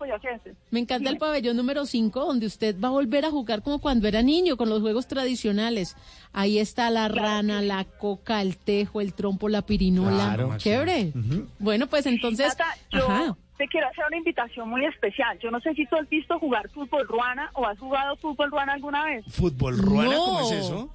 [0.72, 4.08] Me encanta el pabellón número 5, donde usted va a volver a jugar como cuando
[4.08, 5.98] era niño, con los juegos tradicionales.
[6.32, 10.36] Ahí está la rana, la coca, el tejo, el trompo, la pirinola.
[10.36, 10.58] Claro.
[10.58, 11.12] Chévere.
[11.60, 12.56] Bueno, pues entonces...
[12.92, 13.36] Yo Ajá.
[13.64, 15.40] Te quiero hacer una invitación muy especial.
[15.40, 18.74] Yo no sé si tú has visto jugar fútbol ruana o has jugado fútbol ruana
[18.74, 19.24] alguna vez.
[19.30, 20.12] ¿Fútbol ruana?
[20.12, 20.26] No.
[20.26, 20.90] ¿Cómo es eso?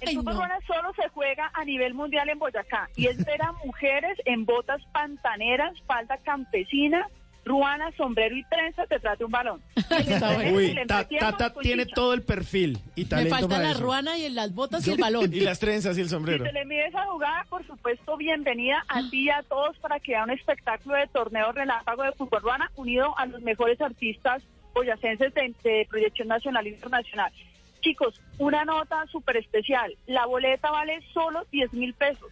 [0.00, 3.52] El fútbol ruana solo se juega a nivel mundial en Boyacá y es ver a
[3.52, 7.06] mujeres en botas pantaneras, falda campesina,
[7.46, 9.62] ruana, sombrero y trenza detrás de un balón.
[10.52, 13.80] Uy, Ta- Tata tiene todo el perfil y Me talento falta para la eso.
[13.80, 15.32] ruana y las botas y el balón.
[15.32, 16.44] Y las trenzas y el Si sombrero.
[16.44, 20.14] se le mide esa jugada, por supuesto, bienvenida a ti y a todos para que
[20.16, 24.42] haya un espectáculo de torneo relámpago de fútbol ruana unido a los mejores artistas
[24.74, 27.32] boyacenses de, de proyección nacional e internacional.
[27.80, 29.94] Chicos, una nota súper especial.
[30.06, 32.30] La boleta vale solo 10 mil pesos.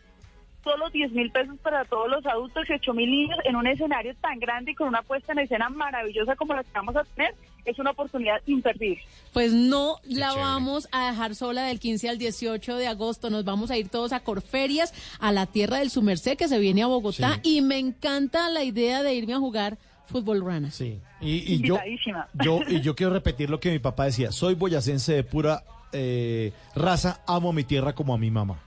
[0.64, 4.14] Solo 10 mil pesos para todos los adultos y 8 mil niños en un escenario
[4.16, 7.34] tan grande y con una puesta en escena maravillosa como la que vamos a tener.
[7.66, 9.02] Es una oportunidad imperdible.
[9.32, 13.30] Pues no la vamos a dejar sola del 15 al 18 de agosto.
[13.30, 16.82] Nos vamos a ir todos a Corferias, a la tierra del Sumercé, que se viene
[16.82, 17.40] a Bogotá.
[17.42, 20.70] Y me encanta la idea de irme a jugar fútbol rana.
[20.70, 21.00] Sí.
[21.20, 21.78] Y, y yo,
[22.34, 24.30] yo, y yo quiero repetir lo que mi papá decía.
[24.30, 28.60] Soy boyacense de pura eh, raza, amo a mi tierra como a mi mamá.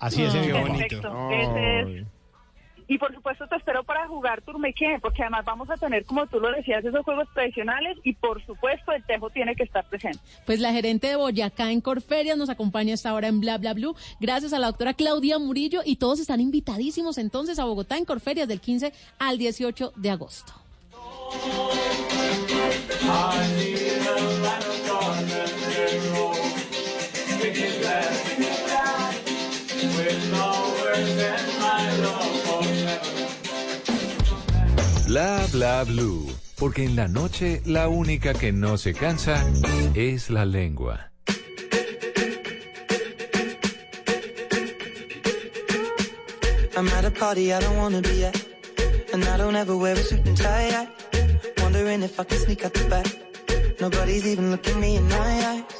[0.00, 0.66] Así es, Ah, mi papá.
[0.66, 1.30] Perfecto.
[1.30, 2.06] Ese es-
[2.88, 6.40] Y por supuesto te espero para jugar Turmequé, porque además vamos a tener, como tú
[6.40, 10.18] lo decías, esos juegos tradicionales y por supuesto el tejo tiene que estar presente.
[10.44, 13.94] Pues la gerente de Boyacá en Corferias nos acompaña esta hora en Bla Bla Blue.
[14.18, 18.48] Gracias a la doctora Claudia Murillo y todos están invitadísimos entonces a Bogotá en Corferias
[18.48, 20.52] del 15 al 18 de agosto.
[35.06, 39.44] Bla bla blue, porque en la noche la única que no se cansa
[39.94, 41.10] es la lengua.
[46.76, 48.36] I'm at a party I don't wanna be at.
[49.12, 50.88] And I don't ever wear a suit and tie.
[51.58, 53.06] Wondering if I can sneak out the back.
[53.80, 55.79] Nobody's even looking me in my eyes.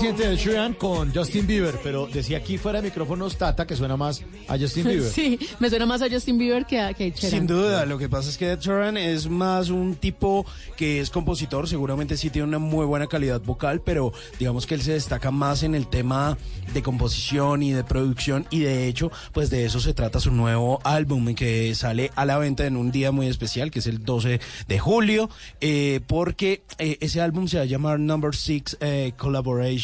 [0.00, 3.98] reciente de Sheeran con Justin Bieber, pero decía aquí fuera de micrófonos Tata que suena
[3.98, 5.10] más a Justin Bieber.
[5.10, 7.30] Sí, me suena más a Justin Bieber que a, que a Ed Sheeran.
[7.30, 10.46] Sin duda, lo que pasa es que Ed Sheeran es más un tipo
[10.78, 14.80] que es compositor, seguramente sí tiene una muy buena calidad vocal, pero digamos que él
[14.80, 16.38] se destaca más en el tema
[16.72, 20.80] de composición y de producción y de hecho, pues de eso se trata su nuevo
[20.82, 24.40] álbum que sale a la venta en un día muy especial, que es el 12
[24.66, 25.28] de julio,
[25.60, 29.12] eh, porque eh, ese álbum se va a llamar Number Six eh,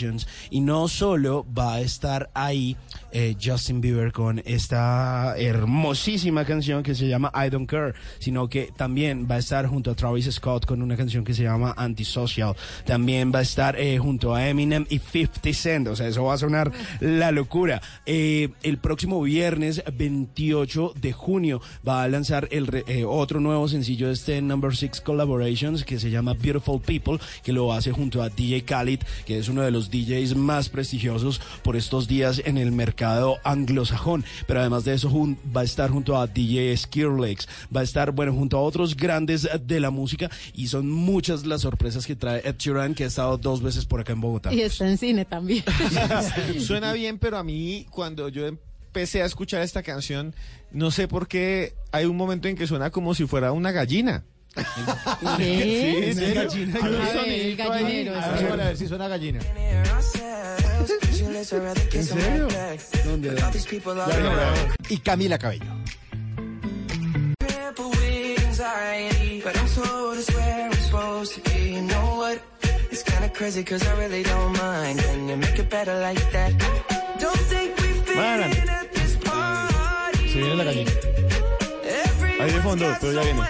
[0.07, 2.77] Collaborations y no solo va a estar ahí
[3.13, 8.73] eh, Justin Bieber con esta hermosísima canción que se llama I Don't Care, sino que
[8.77, 12.55] también va a estar junto a Travis Scott con una canción que se llama Antisocial.
[12.85, 16.35] También va a estar eh, junto a Eminem y 50 Cent, o sea, eso va
[16.35, 17.81] a sonar la locura.
[18.05, 24.13] Eh, el próximo viernes 28 de junio va a lanzar el otro nuevo sencillo de
[24.13, 28.65] este Number Six Collaborations que se llama Beautiful People, que lo hace junto a DJ
[28.65, 33.39] Khaled, que es uno de los DJs más prestigiosos por estos días en el mercado
[33.45, 34.25] anglosajón.
[34.47, 35.11] Pero además de eso,
[35.55, 39.49] va a estar junto a DJ Skirlex, va a estar, bueno, junto a otros grandes
[39.67, 43.37] de la música y son muchas las sorpresas que trae Ed Sheeran, que ha estado
[43.39, 44.53] dos veces por acá en Bogotá.
[44.53, 45.65] Y está en cine también.
[46.61, 50.35] Suena bien, pero a mí cuando yo empecé a escuchar esta canción,
[50.73, 54.25] no sé por qué hay un momento en que suena como si fuera una gallina.
[54.57, 54.63] ¿Qué?
[55.37, 56.43] Sí, ¿en serio?
[56.43, 56.79] Gallina.
[56.81, 57.83] A ver, el sonidito ahí.
[57.83, 58.15] gallinero.
[58.19, 59.41] A ver, si suena gallina.
[61.93, 62.49] ¿En serio?
[63.05, 63.37] ¿Dónde?
[64.89, 65.67] Y Camila Cabello.
[78.15, 78.55] Bueno.
[80.17, 80.91] Se viene la gallina.
[82.41, 83.41] Ahí de fondo, pero ya viene.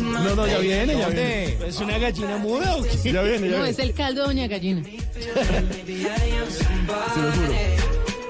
[0.00, 1.56] No, no, ya viene, ya viene.
[1.66, 3.12] ¿Es una gallina muda o qué?
[3.12, 3.70] Ya viene, ya No, viene.
[3.70, 4.82] es el caldo de Doña Gallina.
[4.84, 5.34] Se lo
[7.32, 7.52] juro.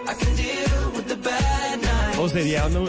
[0.03, 2.19] I can deal with the bad nights.
[2.19, 2.87] O sería uno-